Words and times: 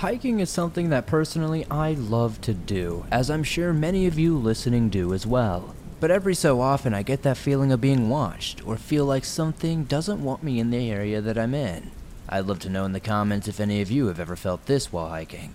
Hiking 0.00 0.40
is 0.40 0.50
something 0.50 0.90
that 0.90 1.06
personally 1.06 1.64
I 1.70 1.92
love 1.92 2.42
to 2.42 2.52
do, 2.52 3.06
as 3.10 3.30
I'm 3.30 3.42
sure 3.42 3.72
many 3.72 4.06
of 4.06 4.18
you 4.18 4.36
listening 4.36 4.90
do 4.90 5.14
as 5.14 5.26
well. 5.26 5.74
But 6.00 6.10
every 6.10 6.34
so 6.34 6.60
often 6.60 6.92
I 6.92 7.02
get 7.02 7.22
that 7.22 7.38
feeling 7.38 7.72
of 7.72 7.80
being 7.80 8.10
watched, 8.10 8.62
or 8.66 8.76
feel 8.76 9.06
like 9.06 9.24
something 9.24 9.84
doesn't 9.84 10.22
want 10.22 10.42
me 10.42 10.60
in 10.60 10.68
the 10.68 10.90
area 10.90 11.22
that 11.22 11.38
I'm 11.38 11.54
in. 11.54 11.92
I'd 12.28 12.44
love 12.44 12.58
to 12.60 12.68
know 12.68 12.84
in 12.84 12.92
the 12.92 13.00
comments 13.00 13.48
if 13.48 13.58
any 13.58 13.80
of 13.80 13.90
you 13.90 14.08
have 14.08 14.20
ever 14.20 14.36
felt 14.36 14.66
this 14.66 14.92
while 14.92 15.08
hiking. 15.08 15.54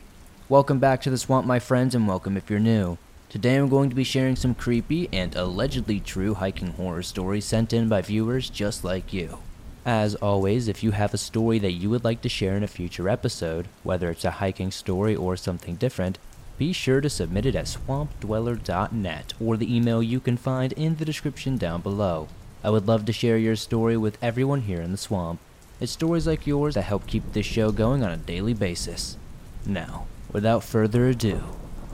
Welcome 0.49 0.79
back 0.79 1.03
to 1.03 1.11
the 1.11 1.19
swamp, 1.19 1.45
my 1.45 1.59
friends, 1.59 1.93
and 1.93 2.07
welcome 2.07 2.35
if 2.35 2.49
you're 2.49 2.57
new. 2.57 2.97
Today 3.29 3.57
I'm 3.57 3.69
going 3.69 3.91
to 3.91 3.95
be 3.95 4.03
sharing 4.03 4.35
some 4.35 4.55
creepy 4.55 5.07
and 5.13 5.35
allegedly 5.35 5.99
true 5.99 6.33
hiking 6.33 6.71
horror 6.71 7.03
stories 7.03 7.45
sent 7.45 7.73
in 7.73 7.87
by 7.87 8.01
viewers 8.01 8.49
just 8.49 8.83
like 8.83 9.13
you. 9.13 9.37
As 9.85 10.13
always, 10.13 10.67
if 10.67 10.83
you 10.83 10.91
have 10.91 11.11
a 11.11 11.17
story 11.17 11.57
that 11.57 11.71
you 11.71 11.89
would 11.89 12.03
like 12.03 12.21
to 12.21 12.29
share 12.29 12.55
in 12.55 12.61
a 12.61 12.67
future 12.67 13.09
episode, 13.09 13.67
whether 13.81 14.11
it's 14.11 14.23
a 14.23 14.31
hiking 14.31 14.69
story 14.69 15.15
or 15.15 15.35
something 15.35 15.75
different, 15.75 16.19
be 16.59 16.71
sure 16.71 17.01
to 17.01 17.09
submit 17.09 17.47
it 17.47 17.55
at 17.55 17.65
swampdweller.net 17.65 19.33
or 19.39 19.57
the 19.57 19.75
email 19.75 20.03
you 20.03 20.19
can 20.19 20.37
find 20.37 20.71
in 20.73 20.97
the 20.97 21.05
description 21.05 21.57
down 21.57 21.81
below. 21.81 22.27
I 22.63 22.69
would 22.69 22.87
love 22.87 23.05
to 23.05 23.13
share 23.13 23.39
your 23.39 23.55
story 23.55 23.97
with 23.97 24.19
everyone 24.21 24.61
here 24.61 24.81
in 24.81 24.91
the 24.91 24.97
swamp. 24.99 25.39
It's 25.79 25.93
stories 25.93 26.27
like 26.27 26.45
yours 26.45 26.75
that 26.75 26.83
help 26.83 27.07
keep 27.07 27.33
this 27.33 27.47
show 27.47 27.71
going 27.71 28.03
on 28.03 28.11
a 28.11 28.17
daily 28.17 28.53
basis. 28.53 29.17
Now, 29.65 30.05
without 30.31 30.63
further 30.63 31.07
ado, 31.07 31.41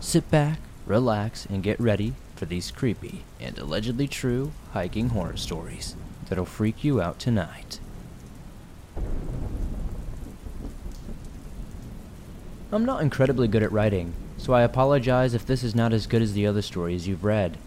sit 0.01 0.29
back, 0.29 0.59
relax, 0.85 1.45
and 1.45 1.63
get 1.63 1.79
ready 1.79 2.15
for 2.35 2.45
these 2.45 2.69
creepy 2.69 3.23
and 3.39 3.57
allegedly 3.57 4.09
true 4.09 4.51
hiking 4.73 5.09
horror 5.09 5.37
stories 5.37 5.95
that'll 6.29 6.45
freak 6.45 6.83
you 6.83 7.01
out 7.01 7.19
tonight. 7.19 7.79
I'm 12.71 12.83
not 12.83 13.01
incredibly 13.01 13.47
good 13.47 13.63
at 13.63 13.71
writing, 13.71 14.13
so 14.37 14.53
I 14.53 14.63
apologize 14.63 15.33
if 15.33 15.45
this 15.45 15.63
is 15.63 15.73
not 15.73 15.93
as 15.93 16.05
good 16.05 16.21
as 16.21 16.33
the 16.33 16.45
other 16.45 16.61
stories 16.61 17.07
you've 17.07 17.23
read. 17.23 17.57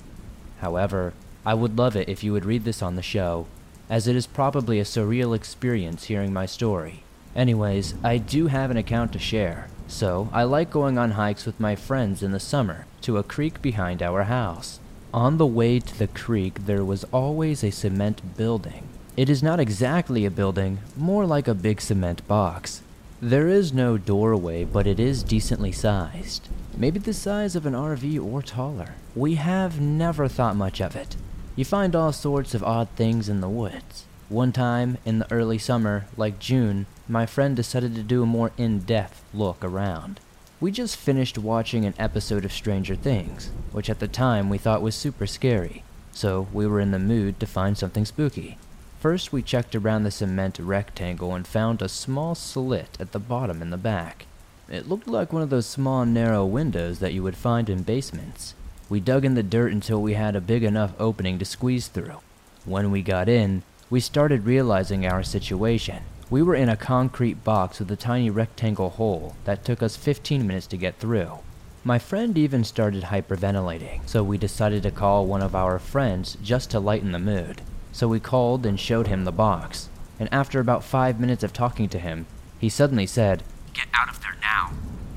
However, 0.60 1.14
I 1.44 1.54
would 1.54 1.78
love 1.78 1.96
it 1.96 2.08
if 2.08 2.22
you 2.22 2.32
would 2.32 2.44
read 2.44 2.64
this 2.64 2.82
on 2.82 2.96
the 2.96 3.02
show, 3.02 3.46
as 3.88 4.06
it 4.06 4.14
is 4.14 4.26
probably 4.26 4.78
a 4.78 4.84
surreal 4.84 5.34
experience 5.34 6.04
hearing 6.04 6.32
my 6.32 6.44
story. 6.44 7.02
Anyways, 7.34 7.94
I 8.04 8.18
do 8.18 8.48
have 8.48 8.70
an 8.70 8.76
account 8.76 9.12
to 9.14 9.18
share, 9.18 9.68
so 9.88 10.28
I 10.32 10.42
like 10.42 10.70
going 10.70 10.98
on 10.98 11.12
hikes 11.12 11.46
with 11.46 11.58
my 11.58 11.76
friends 11.76 12.22
in 12.22 12.32
the 12.32 12.40
summer 12.40 12.86
to 13.02 13.16
a 13.16 13.22
creek 13.22 13.62
behind 13.62 14.02
our 14.02 14.24
house. 14.24 14.80
On 15.12 15.38
the 15.38 15.46
way 15.46 15.80
to 15.80 15.98
the 15.98 16.06
creek, 16.06 16.66
there 16.66 16.84
was 16.84 17.02
always 17.12 17.64
a 17.64 17.72
cement 17.72 18.36
building. 18.36 18.86
It 19.16 19.28
is 19.28 19.42
not 19.42 19.58
exactly 19.58 20.24
a 20.24 20.30
building, 20.30 20.78
more 20.96 21.26
like 21.26 21.48
a 21.48 21.54
big 21.54 21.80
cement 21.80 22.26
box. 22.28 22.82
There 23.20 23.48
is 23.48 23.72
no 23.72 23.98
doorway, 23.98 24.62
but 24.62 24.86
it 24.86 25.00
is 25.00 25.24
decently 25.24 25.72
sized. 25.72 26.48
Maybe 26.76 27.00
the 27.00 27.12
size 27.12 27.56
of 27.56 27.66
an 27.66 27.72
RV 27.74 28.24
or 28.24 28.40
taller. 28.40 28.94
We 29.16 29.34
have 29.34 29.80
never 29.80 30.28
thought 30.28 30.54
much 30.54 30.80
of 30.80 30.94
it. 30.94 31.16
You 31.56 31.64
find 31.64 31.96
all 31.96 32.12
sorts 32.12 32.54
of 32.54 32.62
odd 32.62 32.88
things 32.90 33.28
in 33.28 33.40
the 33.40 33.48
woods. 33.48 34.06
One 34.28 34.52
time, 34.52 34.96
in 35.04 35.18
the 35.18 35.32
early 35.32 35.58
summer, 35.58 36.06
like 36.16 36.38
June, 36.38 36.86
my 37.08 37.26
friend 37.26 37.56
decided 37.56 37.96
to 37.96 38.04
do 38.04 38.22
a 38.22 38.26
more 38.26 38.52
in 38.56 38.78
depth 38.78 39.24
look 39.34 39.64
around. 39.64 40.20
We 40.60 40.70
just 40.70 40.98
finished 40.98 41.38
watching 41.38 41.86
an 41.86 41.94
episode 41.98 42.44
of 42.44 42.52
Stranger 42.52 42.94
Things, 42.94 43.50
which 43.72 43.88
at 43.88 43.98
the 43.98 44.06
time 44.06 44.50
we 44.50 44.58
thought 44.58 44.82
was 44.82 44.94
super 44.94 45.26
scary, 45.26 45.84
so 46.12 46.48
we 46.52 46.66
were 46.66 46.80
in 46.80 46.90
the 46.90 46.98
mood 46.98 47.40
to 47.40 47.46
find 47.46 47.78
something 47.78 48.04
spooky. 48.04 48.58
First, 49.00 49.32
we 49.32 49.40
checked 49.40 49.74
around 49.74 50.02
the 50.02 50.10
cement 50.10 50.58
rectangle 50.58 51.34
and 51.34 51.46
found 51.46 51.80
a 51.80 51.88
small 51.88 52.34
slit 52.34 52.98
at 53.00 53.12
the 53.12 53.18
bottom 53.18 53.62
in 53.62 53.70
the 53.70 53.78
back. 53.78 54.26
It 54.68 54.86
looked 54.86 55.08
like 55.08 55.32
one 55.32 55.40
of 55.40 55.48
those 55.48 55.64
small, 55.64 56.04
narrow 56.04 56.44
windows 56.44 56.98
that 56.98 57.14
you 57.14 57.22
would 57.22 57.38
find 57.38 57.70
in 57.70 57.82
basements. 57.82 58.54
We 58.90 59.00
dug 59.00 59.24
in 59.24 59.36
the 59.36 59.42
dirt 59.42 59.72
until 59.72 60.02
we 60.02 60.12
had 60.12 60.36
a 60.36 60.42
big 60.42 60.62
enough 60.62 60.92
opening 60.98 61.38
to 61.38 61.46
squeeze 61.46 61.88
through. 61.88 62.20
When 62.66 62.90
we 62.90 63.00
got 63.00 63.30
in, 63.30 63.62
we 63.88 64.00
started 64.00 64.44
realizing 64.44 65.06
our 65.06 65.22
situation. 65.22 66.02
We 66.30 66.42
were 66.42 66.54
in 66.54 66.68
a 66.68 66.76
concrete 66.76 67.42
box 67.42 67.80
with 67.80 67.90
a 67.90 67.96
tiny 67.96 68.30
rectangle 68.30 68.90
hole 68.90 69.34
that 69.46 69.64
took 69.64 69.82
us 69.82 69.96
15 69.96 70.46
minutes 70.46 70.68
to 70.68 70.76
get 70.76 70.96
through. 71.00 71.40
My 71.82 71.98
friend 71.98 72.38
even 72.38 72.62
started 72.62 73.02
hyperventilating, 73.02 74.08
so 74.08 74.22
we 74.22 74.38
decided 74.38 74.84
to 74.84 74.92
call 74.92 75.26
one 75.26 75.42
of 75.42 75.56
our 75.56 75.80
friends 75.80 76.38
just 76.40 76.70
to 76.70 76.78
lighten 76.78 77.10
the 77.10 77.18
mood. 77.18 77.62
So 77.90 78.06
we 78.06 78.20
called 78.20 78.64
and 78.64 78.78
showed 78.78 79.08
him 79.08 79.24
the 79.24 79.32
box, 79.32 79.88
and 80.20 80.28
after 80.32 80.60
about 80.60 80.84
five 80.84 81.18
minutes 81.18 81.42
of 81.42 81.52
talking 81.52 81.88
to 81.88 81.98
him, 81.98 82.26
he 82.60 82.68
suddenly 82.68 83.06
said, 83.06 83.42
Get 83.72 83.88
out 83.92 84.08
of 84.08 84.20
there 84.20 84.36
now. 84.40 84.70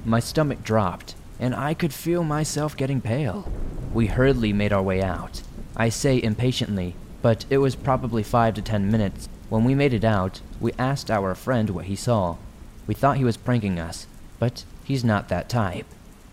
My 0.06 0.20
stomach 0.20 0.64
dropped, 0.64 1.14
and 1.40 1.54
I 1.54 1.76
could 1.76 1.94
feel 1.94 2.24
myself 2.24 2.76
getting 2.76 3.02
pale. 3.02 3.52
We 3.94 4.08
hurriedly 4.08 4.52
made 4.52 4.74
our 4.74 4.82
way 4.82 5.04
out. 5.04 5.44
I 5.78 5.90
say 5.90 6.20
impatiently, 6.20 6.96
but 7.22 7.46
it 7.52 7.60
was 7.60 7.76
probably 7.76 8.24
five 8.24 8.56
to 8.56 8.64
ten 8.64 8.90
minutes 8.90 9.30
when 9.54 9.66
we 9.66 9.76
made 9.76 9.94
it 9.94 10.04
out, 10.04 10.42
we 10.60 10.74
asked 10.80 11.12
our 11.12 11.36
friend 11.36 11.70
what 11.70 11.86
he 11.86 11.96
saw. 11.96 12.38
We 12.88 12.96
thought 12.96 13.18
he 13.18 13.24
was 13.24 13.38
pranking 13.38 13.80
us, 13.80 14.08
but 14.40 14.66
he's 14.84 15.04
not 15.04 15.30
that 15.30 15.48
type. 15.48 15.86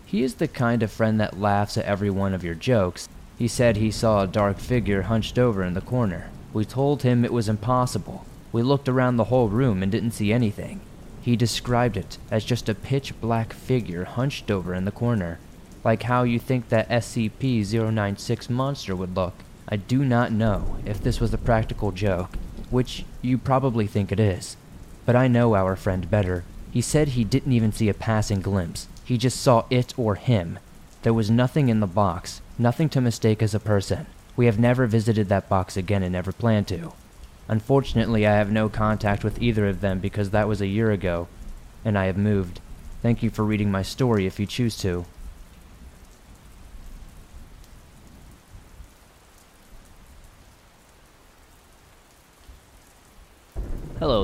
He 0.07 0.23
is 0.23 0.33
the 0.33 0.47
kind 0.47 0.81
of 0.81 0.91
friend 0.91 1.21
that 1.21 1.39
laughs 1.39 1.77
at 1.77 1.85
every 1.85 2.09
one 2.09 2.33
of 2.33 2.43
your 2.43 2.55
jokes. 2.55 3.07
He 3.37 3.47
said 3.47 3.77
he 3.77 3.91
saw 3.91 4.23
a 4.23 4.27
dark 4.27 4.57
figure 4.57 5.03
hunched 5.03 5.37
over 5.37 5.63
in 5.63 5.75
the 5.75 5.81
corner. 5.81 6.31
We 6.51 6.65
told 6.65 7.03
him 7.03 7.23
it 7.23 7.31
was 7.31 7.47
impossible. 7.47 8.25
We 8.51 8.63
looked 8.63 8.89
around 8.89 9.17
the 9.17 9.25
whole 9.25 9.49
room 9.49 9.83
and 9.83 9.91
didn't 9.91 10.15
see 10.15 10.33
anything. 10.33 10.81
He 11.21 11.35
described 11.35 11.97
it 11.97 12.17
as 12.31 12.43
just 12.43 12.69
a 12.69 12.73
pitch 12.73 13.13
black 13.21 13.53
figure 13.53 14.05
hunched 14.05 14.49
over 14.49 14.73
in 14.73 14.85
the 14.85 14.91
corner, 14.91 15.37
like 15.83 16.01
how 16.01 16.23
you 16.23 16.39
think 16.39 16.69
that 16.69 16.89
SCP 16.89 17.71
096 17.71 18.49
monster 18.49 18.95
would 18.95 19.15
look. 19.15 19.35
I 19.69 19.75
do 19.75 20.03
not 20.03 20.31
know 20.31 20.77
if 20.87 21.03
this 21.03 21.21
was 21.21 21.31
a 21.35 21.37
practical 21.37 21.91
joke, 21.91 22.31
which 22.71 23.05
you 23.21 23.37
probably 23.37 23.85
think 23.85 24.11
it 24.11 24.19
is. 24.19 24.57
But 25.05 25.15
I 25.15 25.27
know 25.27 25.55
our 25.55 25.75
friend 25.75 26.09
better. 26.09 26.43
He 26.71 26.81
said 26.81 27.09
he 27.09 27.23
didn't 27.23 27.51
even 27.51 27.71
see 27.71 27.89
a 27.89 27.93
passing 27.93 28.41
glimpse. 28.41 28.87
He 29.03 29.17
just 29.17 29.41
saw 29.41 29.65
it 29.69 29.93
or 29.97 30.15
him. 30.15 30.57
There 31.03 31.13
was 31.13 31.29
nothing 31.29 31.69
in 31.69 31.79
the 31.79 31.87
box, 31.87 32.41
nothing 32.57 32.87
to 32.89 33.01
mistake 33.01 33.43
as 33.43 33.53
a 33.53 33.59
person. 33.59 34.05
We 34.35 34.45
have 34.45 34.59
never 34.59 34.87
visited 34.87 35.27
that 35.29 35.49
box 35.49 35.75
again 35.75 36.03
and 36.03 36.13
never 36.13 36.31
plan 36.31 36.65
to. 36.65 36.93
Unfortunately, 37.47 38.25
I 38.25 38.35
have 38.35 38.51
no 38.51 38.69
contact 38.69 39.23
with 39.23 39.41
either 39.41 39.67
of 39.67 39.81
them 39.81 39.99
because 39.99 40.29
that 40.29 40.47
was 40.47 40.61
a 40.61 40.67
year 40.67 40.91
ago, 40.91 41.27
and 41.83 41.97
I 41.97 42.05
have 42.05 42.17
moved. 42.17 42.61
Thank 43.01 43.21
you 43.21 43.29
for 43.29 43.43
reading 43.43 43.71
my 43.71 43.81
story 43.81 44.25
if 44.25 44.39
you 44.39 44.45
choose 44.45 44.77
to. 44.77 45.05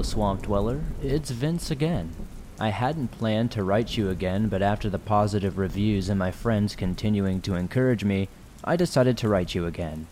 Swamp 0.04 0.44
Dweller. 0.44 0.82
It's 1.02 1.32
Vince 1.32 1.72
again. 1.72 2.16
I 2.60 2.70
hadn't 2.70 3.12
planned 3.12 3.52
to 3.52 3.64
write 3.64 3.98
you 3.98 4.10
again, 4.10 4.48
but 4.48 4.62
after 4.62 4.90
the 4.90 5.00
positive 5.00 5.58
reviews 5.58 6.10
and 6.10 6.18
my 6.18 6.32
friends 6.32 6.76
continuing 6.76 7.42
to 7.42 7.56
encourage 7.56 8.04
me, 8.04 8.30
I 8.64 8.76
decided 8.76 9.18
to 9.20 9.30
write 9.30 9.54
you 9.54 9.66
again. 9.66 10.08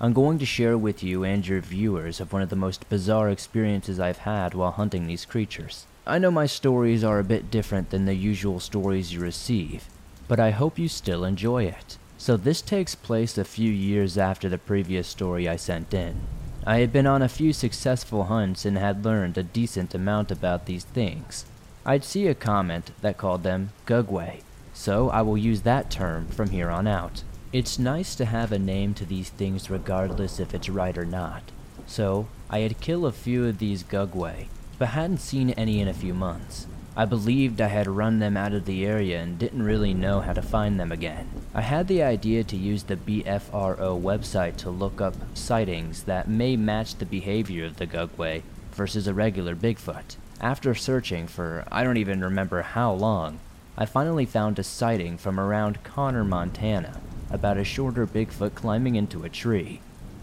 I'm 0.00 0.12
going 0.12 0.38
to 0.40 0.46
share 0.46 0.76
with 0.76 1.04
you 1.04 1.22
and 1.22 1.46
your 1.46 1.60
viewers 1.60 2.20
of 2.20 2.32
one 2.32 2.42
of 2.42 2.48
the 2.50 2.56
most 2.56 2.88
bizarre 2.88 3.30
experiences 3.30 4.00
I've 4.00 4.18
had 4.18 4.54
while 4.54 4.72
hunting 4.72 5.06
these 5.06 5.24
creatures. 5.24 5.86
I 6.06 6.18
know 6.18 6.30
my 6.30 6.46
stories 6.46 7.04
are 7.04 7.18
a 7.20 7.24
bit 7.24 7.50
different 7.50 7.90
than 7.90 8.04
the 8.04 8.14
usual 8.14 8.60
stories 8.60 9.12
you 9.12 9.20
receive, 9.20 9.88
but 10.26 10.40
I 10.40 10.50
hope 10.50 10.78
you 10.78 10.88
still 10.88 11.24
enjoy 11.24 11.64
it. 11.64 11.96
So 12.18 12.36
this 12.36 12.60
takes 12.60 12.94
place 12.94 13.38
a 13.38 13.44
few 13.44 13.70
years 13.70 14.18
after 14.18 14.48
the 14.48 14.58
previous 14.58 15.06
story 15.06 15.48
I 15.48 15.56
sent 15.56 15.94
in. 15.94 16.22
I 16.66 16.78
had 16.78 16.92
been 16.94 17.06
on 17.06 17.20
a 17.20 17.28
few 17.28 17.52
successful 17.52 18.24
hunts 18.24 18.64
and 18.64 18.78
had 18.78 19.04
learned 19.04 19.36
a 19.36 19.42
decent 19.42 19.94
amount 19.94 20.30
about 20.30 20.64
these 20.64 20.84
things. 20.84 21.44
I'd 21.84 22.04
see 22.04 22.26
a 22.26 22.34
comment 22.34 22.90
that 23.02 23.18
called 23.18 23.42
them 23.42 23.72
gugwe, 23.86 24.40
so 24.72 25.10
I 25.10 25.20
will 25.20 25.36
use 25.36 25.60
that 25.62 25.90
term 25.90 26.26
from 26.28 26.48
here 26.48 26.70
on 26.70 26.86
out. 26.86 27.22
It's 27.52 27.78
nice 27.78 28.14
to 28.14 28.24
have 28.24 28.50
a 28.50 28.58
name 28.58 28.94
to 28.94 29.04
these 29.04 29.28
things 29.28 29.68
regardless 29.68 30.40
if 30.40 30.54
it's 30.54 30.70
right 30.70 30.96
or 30.96 31.04
not. 31.04 31.42
So, 31.86 32.28
I 32.48 32.60
had 32.60 32.80
killed 32.80 33.04
a 33.04 33.12
few 33.12 33.46
of 33.46 33.58
these 33.58 33.84
gugwe, 33.84 34.46
but 34.78 34.88
hadn't 34.88 35.18
seen 35.18 35.50
any 35.50 35.80
in 35.80 35.88
a 35.88 35.92
few 35.92 36.14
months. 36.14 36.66
I 36.96 37.06
believed 37.06 37.60
I 37.60 37.66
had 37.66 37.88
run 37.88 38.20
them 38.20 38.36
out 38.36 38.52
of 38.52 38.66
the 38.66 38.86
area 38.86 39.20
and 39.20 39.36
didn't 39.36 39.64
really 39.64 39.92
know 39.92 40.20
how 40.20 40.32
to 40.32 40.42
find 40.42 40.78
them 40.78 40.92
again. 40.92 41.28
I 41.52 41.60
had 41.60 41.88
the 41.88 42.04
idea 42.04 42.44
to 42.44 42.56
use 42.56 42.84
the 42.84 42.96
BFRO 42.96 44.00
website 44.00 44.56
to 44.58 44.70
look 44.70 45.00
up 45.00 45.14
sightings 45.34 46.04
that 46.04 46.28
may 46.28 46.56
match 46.56 46.94
the 46.94 47.06
behavior 47.06 47.64
of 47.64 47.78
the 47.78 47.86
Gugwe 47.86 48.42
versus 48.72 49.08
a 49.08 49.14
regular 49.14 49.56
Bigfoot. 49.56 50.16
After 50.40 50.72
searching 50.74 51.26
for 51.26 51.64
I 51.70 51.82
don't 51.82 51.96
even 51.96 52.20
remember 52.20 52.62
how 52.62 52.92
long, 52.92 53.40
I 53.76 53.86
finally 53.86 54.26
found 54.26 54.60
a 54.60 54.62
sighting 54.62 55.18
from 55.18 55.40
around 55.40 55.82
Conner, 55.82 56.24
Montana, 56.24 57.00
about 57.28 57.56
a 57.56 57.64
shorter 57.64 58.06
Bigfoot 58.06 58.54
climbing 58.54 58.94
into 58.94 59.24
a 59.24 59.28
tree. 59.28 59.80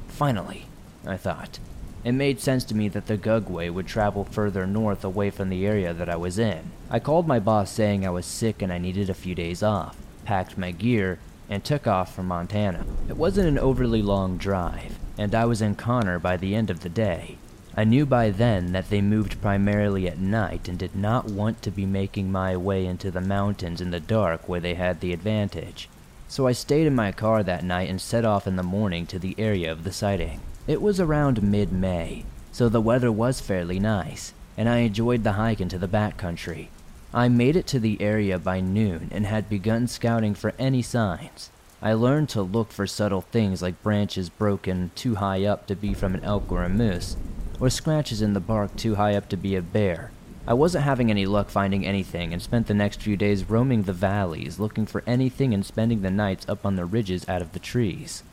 Finally, 0.07 0.67
I 1.05 1.17
thought. 1.17 1.59
It 2.03 2.13
made 2.13 2.39
sense 2.39 2.63
to 2.65 2.75
me 2.75 2.87
that 2.89 3.05
the 3.05 3.17
Gugwe 3.17 3.71
would 3.71 3.85
travel 3.85 4.23
further 4.23 4.65
north 4.65 5.03
away 5.03 5.29
from 5.29 5.49
the 5.49 5.67
area 5.67 5.93
that 5.93 6.09
I 6.09 6.15
was 6.15 6.39
in. 6.39 6.71
I 6.89 6.99
called 6.99 7.27
my 7.27 7.39
boss 7.39 7.69
saying 7.69 8.05
I 8.05 8.09
was 8.09 8.25
sick 8.25 8.63
and 8.63 8.73
I 8.73 8.79
needed 8.79 9.09
a 9.09 9.13
few 9.13 9.35
days 9.35 9.61
off, 9.61 9.95
packed 10.25 10.57
my 10.57 10.71
gear, 10.71 11.19
and 11.47 11.63
took 11.63 11.85
off 11.85 12.15
for 12.15 12.23
Montana. 12.23 12.85
It 13.07 13.17
wasn't 13.17 13.49
an 13.49 13.59
overly 13.59 14.01
long 14.01 14.37
drive, 14.37 14.97
and 15.17 15.35
I 15.35 15.45
was 15.45 15.61
in 15.61 15.75
Conner 15.75 16.17
by 16.17 16.37
the 16.37 16.55
end 16.55 16.71
of 16.71 16.79
the 16.79 16.89
day. 16.89 17.37
I 17.77 17.83
knew 17.83 18.05
by 18.05 18.31
then 18.31 18.71
that 18.71 18.89
they 18.89 19.01
moved 19.01 19.41
primarily 19.41 20.07
at 20.07 20.17
night 20.17 20.67
and 20.67 20.79
did 20.79 20.95
not 20.95 21.25
want 21.25 21.61
to 21.61 21.71
be 21.71 21.85
making 21.85 22.31
my 22.31 22.57
way 22.57 22.85
into 22.85 23.11
the 23.11 23.21
mountains 23.21 23.79
in 23.79 23.91
the 23.91 23.99
dark 23.99 24.49
where 24.49 24.59
they 24.59 24.73
had 24.73 25.01
the 25.01 25.13
advantage. 25.13 25.87
So 26.27 26.47
I 26.47 26.53
stayed 26.53 26.87
in 26.87 26.95
my 26.95 27.11
car 27.11 27.43
that 27.43 27.63
night 27.63 27.89
and 27.89 28.01
set 28.01 28.25
off 28.25 28.47
in 28.47 28.55
the 28.55 28.63
morning 28.63 29.05
to 29.07 29.19
the 29.19 29.35
area 29.37 29.71
of 29.71 29.83
the 29.83 29.91
sighting. 29.91 30.41
It 30.71 30.81
was 30.81 31.01
around 31.01 31.43
mid 31.43 31.73
May, 31.73 32.23
so 32.53 32.69
the 32.69 32.79
weather 32.79 33.11
was 33.11 33.41
fairly 33.41 33.77
nice, 33.77 34.33
and 34.55 34.69
I 34.69 34.77
enjoyed 34.77 35.25
the 35.25 35.33
hike 35.33 35.59
into 35.59 35.77
the 35.77 35.85
backcountry. 35.85 36.69
I 37.13 37.27
made 37.27 37.57
it 37.57 37.67
to 37.67 37.79
the 37.81 38.01
area 38.01 38.39
by 38.39 38.61
noon 38.61 39.09
and 39.11 39.25
had 39.25 39.49
begun 39.49 39.89
scouting 39.89 40.33
for 40.33 40.53
any 40.57 40.81
signs. 40.81 41.49
I 41.81 41.91
learned 41.91 42.29
to 42.29 42.41
look 42.41 42.71
for 42.71 42.87
subtle 42.87 43.19
things 43.19 43.61
like 43.61 43.83
branches 43.83 44.29
broken 44.29 44.91
too 44.95 45.15
high 45.15 45.43
up 45.43 45.67
to 45.67 45.75
be 45.75 45.93
from 45.93 46.15
an 46.15 46.23
elk 46.23 46.49
or 46.49 46.63
a 46.63 46.69
moose, 46.69 47.17
or 47.59 47.69
scratches 47.69 48.21
in 48.21 48.31
the 48.31 48.39
bark 48.39 48.73
too 48.77 48.95
high 48.95 49.15
up 49.15 49.27
to 49.27 49.35
be 49.35 49.57
a 49.57 49.61
bear. 49.61 50.11
I 50.47 50.53
wasn't 50.53 50.85
having 50.85 51.11
any 51.11 51.25
luck 51.25 51.49
finding 51.49 51.85
anything 51.85 52.31
and 52.31 52.41
spent 52.41 52.67
the 52.67 52.73
next 52.73 53.01
few 53.01 53.17
days 53.17 53.49
roaming 53.49 53.83
the 53.83 53.91
valleys 53.91 54.57
looking 54.57 54.85
for 54.85 55.03
anything 55.05 55.53
and 55.53 55.65
spending 55.65 56.01
the 56.01 56.09
nights 56.09 56.47
up 56.47 56.65
on 56.65 56.77
the 56.77 56.85
ridges 56.85 57.27
out 57.27 57.41
of 57.41 57.51
the 57.51 57.59
trees. 57.59 58.23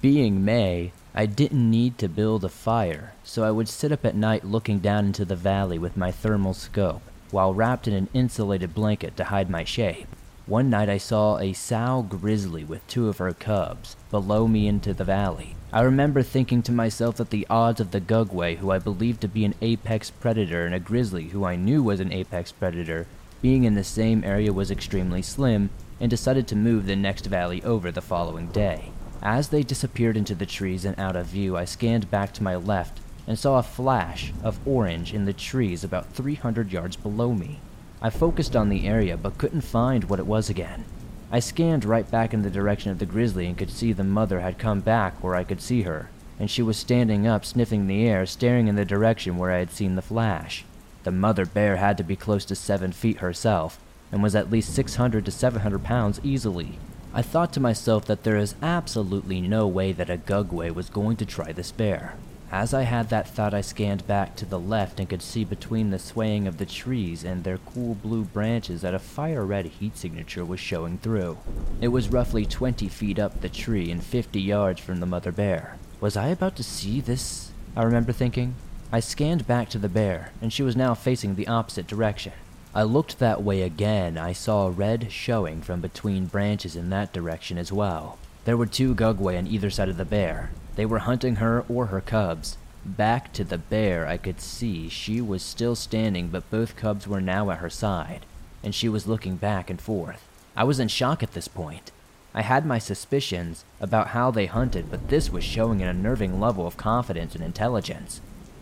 Being 0.00 0.44
May, 0.44 0.92
I 1.12 1.26
didn't 1.26 1.68
need 1.68 1.98
to 1.98 2.08
build 2.08 2.44
a 2.44 2.48
fire, 2.48 3.14
so 3.24 3.42
I 3.42 3.50
would 3.50 3.68
sit 3.68 3.90
up 3.90 4.04
at 4.04 4.14
night 4.14 4.44
looking 4.44 4.78
down 4.78 5.06
into 5.06 5.24
the 5.24 5.34
valley 5.34 5.76
with 5.76 5.96
my 5.96 6.12
thermal 6.12 6.54
scope, 6.54 7.02
while 7.32 7.52
wrapped 7.52 7.88
in 7.88 7.94
an 7.94 8.08
insulated 8.14 8.74
blanket 8.74 9.16
to 9.16 9.24
hide 9.24 9.50
my 9.50 9.64
shape. 9.64 10.06
One 10.46 10.70
night 10.70 10.88
I 10.88 10.98
saw 10.98 11.38
a 11.38 11.52
sow 11.52 12.06
grizzly 12.08 12.62
with 12.62 12.86
two 12.86 13.08
of 13.08 13.18
her 13.18 13.32
cubs 13.32 13.96
below 14.12 14.46
me 14.46 14.68
into 14.68 14.94
the 14.94 15.02
valley. 15.02 15.56
I 15.72 15.80
remember 15.80 16.22
thinking 16.22 16.62
to 16.62 16.72
myself 16.72 17.16
that 17.16 17.30
the 17.30 17.48
odds 17.50 17.80
of 17.80 17.90
the 17.90 18.00
Gugwe, 18.00 18.58
who 18.58 18.70
I 18.70 18.78
believed 18.78 19.20
to 19.22 19.28
be 19.28 19.44
an 19.44 19.56
apex 19.60 20.10
predator, 20.10 20.64
and 20.64 20.76
a 20.76 20.78
grizzly, 20.78 21.30
who 21.30 21.44
I 21.44 21.56
knew 21.56 21.82
was 21.82 21.98
an 21.98 22.12
apex 22.12 22.52
predator, 22.52 23.08
being 23.42 23.64
in 23.64 23.74
the 23.74 23.82
same 23.82 24.22
area 24.22 24.52
was 24.52 24.70
extremely 24.70 25.22
slim, 25.22 25.70
and 25.98 26.08
decided 26.08 26.46
to 26.46 26.54
move 26.54 26.86
the 26.86 26.94
next 26.94 27.26
valley 27.26 27.64
over 27.64 27.90
the 27.90 28.00
following 28.00 28.46
day. 28.46 28.92
As 29.22 29.48
they 29.48 29.62
disappeared 29.62 30.16
into 30.16 30.34
the 30.34 30.46
trees 30.46 30.84
and 30.84 30.98
out 30.98 31.16
of 31.16 31.26
view, 31.26 31.56
I 31.56 31.64
scanned 31.64 32.10
back 32.10 32.32
to 32.34 32.42
my 32.42 32.54
left 32.54 33.00
and 33.26 33.38
saw 33.38 33.58
a 33.58 33.62
flash 33.62 34.32
of 34.42 34.58
orange 34.66 35.12
in 35.12 35.24
the 35.24 35.32
trees 35.32 35.84
about 35.84 36.12
300 36.12 36.72
yards 36.72 36.96
below 36.96 37.34
me. 37.34 37.60
I 38.00 38.10
focused 38.10 38.54
on 38.54 38.68
the 38.68 38.86
area 38.86 39.16
but 39.16 39.36
couldn't 39.36 39.62
find 39.62 40.04
what 40.04 40.20
it 40.20 40.26
was 40.26 40.48
again. 40.48 40.84
I 41.30 41.40
scanned 41.40 41.84
right 41.84 42.10
back 42.10 42.32
in 42.32 42.42
the 42.42 42.50
direction 42.50 42.90
of 42.90 43.00
the 43.00 43.06
grizzly 43.06 43.46
and 43.46 43.58
could 43.58 43.70
see 43.70 43.92
the 43.92 44.04
mother 44.04 44.40
had 44.40 44.56
come 44.56 44.80
back 44.80 45.22
where 45.22 45.34
I 45.34 45.44
could 45.44 45.60
see 45.60 45.82
her, 45.82 46.08
and 46.38 46.50
she 46.50 46.62
was 46.62 46.78
standing 46.78 47.26
up, 47.26 47.44
sniffing 47.44 47.86
the 47.86 48.06
air, 48.06 48.24
staring 48.24 48.68
in 48.68 48.76
the 48.76 48.84
direction 48.84 49.36
where 49.36 49.50
I 49.50 49.58
had 49.58 49.72
seen 49.72 49.96
the 49.96 50.00
flash. 50.00 50.64
The 51.02 51.10
mother 51.10 51.44
bear 51.44 51.76
had 51.76 51.98
to 51.98 52.04
be 52.04 52.16
close 52.16 52.44
to 52.46 52.54
seven 52.54 52.92
feet 52.92 53.18
herself, 53.18 53.78
and 54.10 54.22
was 54.22 54.34
at 54.34 54.50
least 54.50 54.74
600 54.74 55.24
to 55.26 55.30
700 55.30 55.84
pounds 55.84 56.20
easily. 56.22 56.78
I 57.14 57.22
thought 57.22 57.52
to 57.54 57.60
myself 57.60 58.04
that 58.06 58.24
there 58.24 58.36
is 58.36 58.54
absolutely 58.62 59.40
no 59.40 59.66
way 59.66 59.92
that 59.92 60.10
a 60.10 60.18
Gugwe 60.18 60.74
was 60.74 60.90
going 60.90 61.16
to 61.16 61.26
try 61.26 61.52
this 61.52 61.72
bear. 61.72 62.14
As 62.50 62.72
I 62.72 62.82
had 62.82 63.10
that 63.10 63.28
thought, 63.28 63.52
I 63.52 63.60
scanned 63.60 64.06
back 64.06 64.34
to 64.36 64.46
the 64.46 64.58
left 64.58 64.98
and 64.98 65.08
could 65.08 65.20
see 65.20 65.44
between 65.44 65.90
the 65.90 65.98
swaying 65.98 66.46
of 66.46 66.56
the 66.56 66.64
trees 66.64 67.24
and 67.24 67.44
their 67.44 67.58
cool 67.58 67.94
blue 67.94 68.24
branches 68.24 68.80
that 68.80 68.94
a 68.94 68.98
fire 68.98 69.44
red 69.44 69.66
heat 69.66 69.98
signature 69.98 70.44
was 70.44 70.60
showing 70.60 70.98
through. 70.98 71.36
It 71.80 71.88
was 71.88 72.08
roughly 72.08 72.46
20 72.46 72.88
feet 72.88 73.18
up 73.18 73.40
the 73.40 73.50
tree 73.50 73.90
and 73.90 74.02
50 74.02 74.40
yards 74.40 74.80
from 74.80 75.00
the 75.00 75.06
mother 75.06 75.32
bear. 75.32 75.76
Was 76.00 76.16
I 76.16 76.28
about 76.28 76.56
to 76.56 76.62
see 76.62 77.00
this? 77.00 77.52
I 77.76 77.82
remember 77.82 78.12
thinking. 78.12 78.54
I 78.90 79.00
scanned 79.00 79.46
back 79.46 79.68
to 79.70 79.78
the 79.78 79.90
bear, 79.90 80.32
and 80.40 80.50
she 80.50 80.62
was 80.62 80.74
now 80.74 80.94
facing 80.94 81.34
the 81.34 81.48
opposite 81.48 81.86
direction. 81.86 82.32
I 82.74 82.82
looked 82.82 83.18
that 83.18 83.42
way 83.42 83.62
again. 83.62 84.18
I 84.18 84.32
saw 84.32 84.72
red 84.72 85.10
showing 85.10 85.62
from 85.62 85.80
between 85.80 86.26
branches 86.26 86.76
in 86.76 86.90
that 86.90 87.12
direction 87.12 87.56
as 87.56 87.72
well. 87.72 88.18
There 88.44 88.56
were 88.56 88.66
two 88.66 88.94
Gugwe 88.94 89.38
on 89.38 89.46
either 89.46 89.70
side 89.70 89.88
of 89.88 89.96
the 89.96 90.04
bear. 90.04 90.50
They 90.76 90.86
were 90.86 91.00
hunting 91.00 91.36
her 91.36 91.64
or 91.68 91.86
her 91.86 92.00
cubs. 92.00 92.58
Back 92.84 93.32
to 93.32 93.42
the 93.42 93.58
bear, 93.58 94.06
I 94.06 94.16
could 94.16 94.40
see 94.40 94.88
she 94.88 95.20
was 95.20 95.42
still 95.42 95.74
standing, 95.74 96.28
but 96.28 96.50
both 96.50 96.76
cubs 96.76 97.08
were 97.08 97.20
now 97.20 97.50
at 97.50 97.58
her 97.58 97.70
side, 97.70 98.26
and 98.62 98.74
she 98.74 98.88
was 98.88 99.08
looking 99.08 99.36
back 99.36 99.70
and 99.70 99.80
forth. 99.80 100.28
I 100.54 100.64
was 100.64 100.78
in 100.78 100.88
shock 100.88 101.22
at 101.22 101.32
this 101.32 101.48
point. 101.48 101.90
I 102.34 102.42
had 102.42 102.66
my 102.66 102.78
suspicions 102.78 103.64
about 103.80 104.08
how 104.08 104.30
they 104.30 104.46
hunted, 104.46 104.90
but 104.90 105.08
this 105.08 105.30
was 105.30 105.42
showing 105.42 105.82
an 105.82 105.88
unnerving 105.88 106.38
level 106.38 106.66
of 106.66 106.76
confidence 106.76 107.34
and 107.34 107.42
intelligence. 107.42 108.20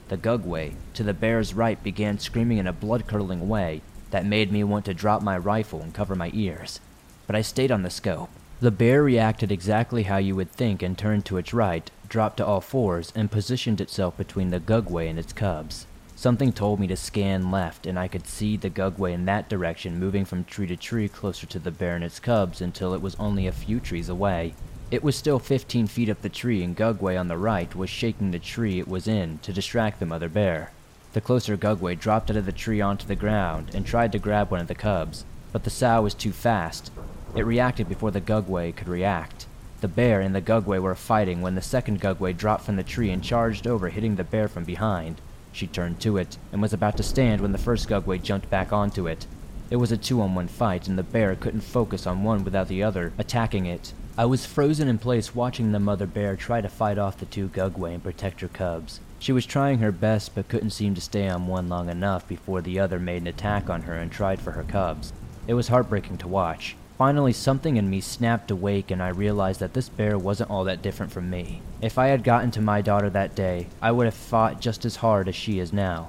The 0.08 0.16
Gugwe, 0.16 0.74
to 0.94 1.02
the 1.02 1.12
bear's 1.12 1.52
right, 1.52 1.82
began 1.82 2.18
screaming 2.18 2.58
in 2.58 2.66
a 2.66 2.72
blood 2.72 3.06
curdling 3.06 3.48
way, 3.48 3.82
that 4.10 4.26
made 4.26 4.52
me 4.52 4.64
want 4.64 4.84
to 4.86 4.94
drop 4.94 5.22
my 5.22 5.36
rifle 5.36 5.82
and 5.82 5.94
cover 5.94 6.14
my 6.14 6.30
ears. 6.34 6.80
But 7.26 7.36
I 7.36 7.42
stayed 7.42 7.72
on 7.72 7.82
the 7.82 7.90
scope. 7.90 8.30
The 8.60 8.70
bear 8.70 9.02
reacted 9.02 9.52
exactly 9.52 10.04
how 10.04 10.16
you 10.16 10.34
would 10.34 10.50
think 10.50 10.82
and 10.82 10.96
turned 10.96 11.26
to 11.26 11.36
its 11.36 11.52
right, 11.52 11.90
dropped 12.08 12.38
to 12.38 12.46
all 12.46 12.60
fours, 12.60 13.12
and 13.14 13.30
positioned 13.30 13.80
itself 13.80 14.16
between 14.16 14.50
the 14.50 14.60
Gugwe 14.60 15.10
and 15.10 15.18
its 15.18 15.32
cubs. 15.32 15.86
Something 16.14 16.54
told 16.54 16.80
me 16.80 16.86
to 16.86 16.96
scan 16.96 17.50
left, 17.50 17.86
and 17.86 17.98
I 17.98 18.08
could 18.08 18.26
see 18.26 18.56
the 18.56 18.70
Gugwe 18.70 19.12
in 19.12 19.26
that 19.26 19.50
direction 19.50 20.00
moving 20.00 20.24
from 20.24 20.44
tree 20.44 20.66
to 20.68 20.76
tree 20.76 21.10
closer 21.10 21.46
to 21.46 21.58
the 21.58 21.70
bear 21.70 21.94
and 21.94 22.02
its 22.02 22.18
cubs 22.18 22.62
until 22.62 22.94
it 22.94 23.02
was 23.02 23.14
only 23.16 23.46
a 23.46 23.52
few 23.52 23.80
trees 23.80 24.08
away. 24.08 24.54
It 24.90 25.02
was 25.02 25.16
still 25.16 25.38
15 25.38 25.88
feet 25.88 26.08
up 26.08 26.22
the 26.22 26.30
tree, 26.30 26.62
and 26.62 26.74
Gugwe 26.74 27.20
on 27.20 27.28
the 27.28 27.36
right 27.36 27.74
was 27.74 27.90
shaking 27.90 28.30
the 28.30 28.38
tree 28.38 28.78
it 28.78 28.88
was 28.88 29.06
in 29.06 29.38
to 29.40 29.52
distract 29.52 30.00
the 30.00 30.06
mother 30.06 30.30
bear. 30.30 30.70
The 31.16 31.22
closer 31.22 31.56
Gugwe 31.56 31.98
dropped 31.98 32.30
out 32.30 32.36
of 32.36 32.44
the 32.44 32.52
tree 32.52 32.82
onto 32.82 33.06
the 33.06 33.16
ground 33.16 33.70
and 33.72 33.86
tried 33.86 34.12
to 34.12 34.18
grab 34.18 34.50
one 34.50 34.60
of 34.60 34.66
the 34.66 34.74
cubs, 34.74 35.24
but 35.50 35.64
the 35.64 35.70
sow 35.70 36.02
was 36.02 36.12
too 36.12 36.30
fast. 36.30 36.92
It 37.34 37.46
reacted 37.46 37.88
before 37.88 38.10
the 38.10 38.20
Gugwe 38.20 38.76
could 38.76 38.86
react. 38.86 39.46
The 39.80 39.88
bear 39.88 40.20
and 40.20 40.34
the 40.34 40.42
Gugwe 40.42 40.78
were 40.78 40.94
fighting 40.94 41.40
when 41.40 41.54
the 41.54 41.62
second 41.62 42.02
Gugwe 42.02 42.36
dropped 42.36 42.64
from 42.64 42.76
the 42.76 42.82
tree 42.82 43.08
and 43.08 43.24
charged 43.24 43.66
over, 43.66 43.88
hitting 43.88 44.16
the 44.16 44.24
bear 44.24 44.46
from 44.46 44.64
behind. 44.64 45.22
She 45.52 45.66
turned 45.66 46.00
to 46.00 46.18
it 46.18 46.36
and 46.52 46.60
was 46.60 46.74
about 46.74 46.98
to 46.98 47.02
stand 47.02 47.40
when 47.40 47.52
the 47.52 47.56
first 47.56 47.88
Gugwe 47.88 48.22
jumped 48.22 48.50
back 48.50 48.70
onto 48.70 49.06
it. 49.06 49.26
It 49.70 49.76
was 49.76 49.90
a 49.90 49.96
two 49.96 50.20
on 50.20 50.34
one 50.34 50.48
fight, 50.48 50.86
and 50.86 50.98
the 50.98 51.02
bear 51.02 51.34
couldn't 51.34 51.62
focus 51.62 52.06
on 52.06 52.24
one 52.24 52.44
without 52.44 52.68
the 52.68 52.82
other 52.82 53.14
attacking 53.16 53.64
it. 53.64 53.94
I 54.18 54.24
was 54.24 54.46
frozen 54.46 54.88
in 54.88 54.96
place 54.96 55.34
watching 55.34 55.72
the 55.72 55.78
mother 55.78 56.06
bear 56.06 56.36
try 56.36 56.62
to 56.62 56.70
fight 56.70 56.96
off 56.96 57.18
the 57.18 57.26
two 57.26 57.48
Gugwe 57.48 57.92
and 57.92 58.02
protect 58.02 58.40
her 58.40 58.48
cubs. 58.48 59.00
She 59.18 59.30
was 59.30 59.44
trying 59.44 59.80
her 59.80 59.92
best 59.92 60.34
but 60.34 60.48
couldn't 60.48 60.70
seem 60.70 60.94
to 60.94 61.02
stay 61.02 61.28
on 61.28 61.46
one 61.46 61.68
long 61.68 61.90
enough 61.90 62.26
before 62.26 62.62
the 62.62 62.80
other 62.80 62.98
made 62.98 63.20
an 63.20 63.28
attack 63.28 63.68
on 63.68 63.82
her 63.82 63.94
and 63.94 64.10
tried 64.10 64.40
for 64.40 64.52
her 64.52 64.62
cubs. 64.62 65.12
It 65.46 65.52
was 65.52 65.68
heartbreaking 65.68 66.16
to 66.18 66.28
watch. 66.28 66.76
Finally, 66.96 67.34
something 67.34 67.76
in 67.76 67.90
me 67.90 68.00
snapped 68.00 68.50
awake 68.50 68.90
and 68.90 69.02
I 69.02 69.08
realized 69.08 69.60
that 69.60 69.74
this 69.74 69.90
bear 69.90 70.16
wasn't 70.16 70.48
all 70.48 70.64
that 70.64 70.80
different 70.80 71.12
from 71.12 71.28
me. 71.28 71.60
If 71.82 71.98
I 71.98 72.06
had 72.06 72.24
gotten 72.24 72.50
to 72.52 72.62
my 72.62 72.80
daughter 72.80 73.10
that 73.10 73.34
day, 73.34 73.66
I 73.82 73.92
would 73.92 74.06
have 74.06 74.14
fought 74.14 74.62
just 74.62 74.86
as 74.86 74.96
hard 74.96 75.28
as 75.28 75.34
she 75.34 75.58
is 75.58 75.74
now. 75.74 76.08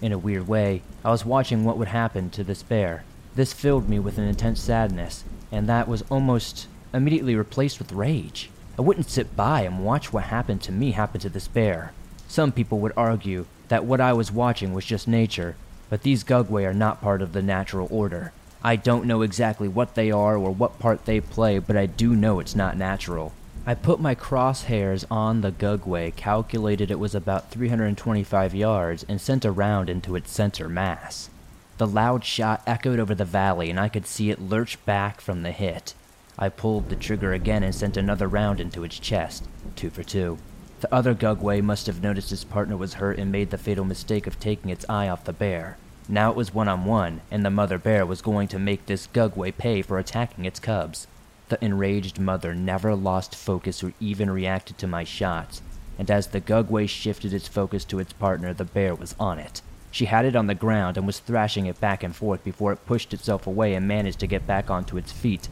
In 0.00 0.12
a 0.12 0.18
weird 0.18 0.46
way, 0.46 0.82
I 1.04 1.10
was 1.10 1.24
watching 1.24 1.64
what 1.64 1.76
would 1.76 1.88
happen 1.88 2.30
to 2.30 2.44
this 2.44 2.62
bear. 2.62 3.02
This 3.34 3.52
filled 3.52 3.88
me 3.88 3.98
with 3.98 4.16
an 4.16 4.28
intense 4.28 4.60
sadness, 4.60 5.24
and 5.50 5.68
that 5.68 5.88
was 5.88 6.04
almost 6.08 6.68
immediately 6.92 7.34
replaced 7.34 7.78
with 7.78 7.92
rage. 7.92 8.50
I 8.78 8.82
wouldn't 8.82 9.10
sit 9.10 9.36
by 9.36 9.62
and 9.62 9.84
watch 9.84 10.12
what 10.12 10.24
happened 10.24 10.62
to 10.62 10.72
me 10.72 10.92
happen 10.92 11.20
to 11.20 11.28
this 11.28 11.48
bear. 11.48 11.92
Some 12.28 12.52
people 12.52 12.78
would 12.78 12.92
argue 12.96 13.46
that 13.68 13.84
what 13.84 14.00
I 14.00 14.12
was 14.12 14.30
watching 14.30 14.72
was 14.72 14.84
just 14.84 15.08
nature, 15.08 15.56
but 15.90 16.02
these 16.02 16.24
Gugwe 16.24 16.64
are 16.64 16.74
not 16.74 17.00
part 17.02 17.22
of 17.22 17.32
the 17.32 17.42
natural 17.42 17.88
order. 17.90 18.32
I 18.62 18.76
don't 18.76 19.06
know 19.06 19.22
exactly 19.22 19.68
what 19.68 19.94
they 19.94 20.10
are 20.10 20.36
or 20.36 20.50
what 20.50 20.78
part 20.78 21.04
they 21.04 21.20
play, 21.20 21.58
but 21.58 21.76
I 21.76 21.86
do 21.86 22.14
know 22.14 22.40
it's 22.40 22.56
not 22.56 22.76
natural. 22.76 23.32
I 23.66 23.74
put 23.74 24.00
my 24.00 24.14
crosshairs 24.14 25.04
on 25.10 25.42
the 25.42 25.52
Gugwe, 25.52 26.16
calculated 26.16 26.90
it 26.90 26.98
was 26.98 27.14
about 27.14 27.50
325 27.50 28.54
yards, 28.54 29.04
and 29.08 29.20
sent 29.20 29.44
a 29.44 29.52
round 29.52 29.90
into 29.90 30.16
its 30.16 30.32
center 30.32 30.68
mass. 30.68 31.30
The 31.76 31.86
loud 31.86 32.24
shot 32.24 32.62
echoed 32.66 32.98
over 32.98 33.14
the 33.14 33.24
valley, 33.24 33.70
and 33.70 33.78
I 33.78 33.88
could 33.88 34.06
see 34.06 34.30
it 34.30 34.40
lurch 34.40 34.84
back 34.84 35.20
from 35.20 35.42
the 35.42 35.52
hit. 35.52 35.94
I 36.38 36.48
pulled 36.48 36.88
the 36.88 36.96
trigger 36.96 37.32
again 37.32 37.64
and 37.64 37.74
sent 37.74 37.96
another 37.96 38.28
round 38.28 38.60
into 38.60 38.84
its 38.84 38.98
chest, 38.98 39.48
two 39.74 39.90
for 39.90 40.04
two. 40.04 40.38
The 40.80 40.94
other 40.94 41.14
Gugwe 41.14 41.60
must 41.62 41.88
have 41.88 42.02
noticed 42.02 42.30
his 42.30 42.44
partner 42.44 42.76
was 42.76 42.94
hurt 42.94 43.18
and 43.18 43.32
made 43.32 43.50
the 43.50 43.58
fatal 43.58 43.84
mistake 43.84 44.28
of 44.28 44.38
taking 44.38 44.70
its 44.70 44.86
eye 44.88 45.08
off 45.08 45.24
the 45.24 45.32
bear. 45.32 45.76
Now 46.08 46.30
it 46.30 46.36
was 46.36 46.54
one 46.54 46.68
on 46.68 46.84
one, 46.84 47.22
and 47.30 47.44
the 47.44 47.50
mother 47.50 47.76
bear 47.76 48.06
was 48.06 48.22
going 48.22 48.46
to 48.48 48.58
make 48.58 48.86
this 48.86 49.08
Gugwe 49.08 49.56
pay 49.58 49.82
for 49.82 49.98
attacking 49.98 50.44
its 50.44 50.60
cubs. 50.60 51.08
The 51.48 51.62
enraged 51.64 52.20
mother 52.20 52.54
never 52.54 52.94
lost 52.94 53.34
focus 53.34 53.82
or 53.82 53.92
even 53.98 54.30
reacted 54.30 54.78
to 54.78 54.86
my 54.86 55.02
shots. 55.02 55.60
and 55.98 56.10
as 56.10 56.28
the 56.28 56.40
Gugwe 56.40 56.88
shifted 56.88 57.32
its 57.32 57.48
focus 57.48 57.84
to 57.86 57.98
its 57.98 58.12
partner, 58.12 58.54
the 58.54 58.64
bear 58.64 58.94
was 58.94 59.16
on 59.18 59.40
it. 59.40 59.60
She 59.90 60.04
had 60.04 60.24
it 60.24 60.36
on 60.36 60.46
the 60.46 60.54
ground 60.54 60.96
and 60.96 61.06
was 61.06 61.18
thrashing 61.18 61.66
it 61.66 61.80
back 61.80 62.04
and 62.04 62.14
forth 62.14 62.44
before 62.44 62.72
it 62.72 62.86
pushed 62.86 63.12
itself 63.12 63.46
away 63.46 63.74
and 63.74 63.88
managed 63.88 64.20
to 64.20 64.28
get 64.28 64.46
back 64.46 64.70
onto 64.70 64.96
its 64.96 65.10
feet. 65.10 65.48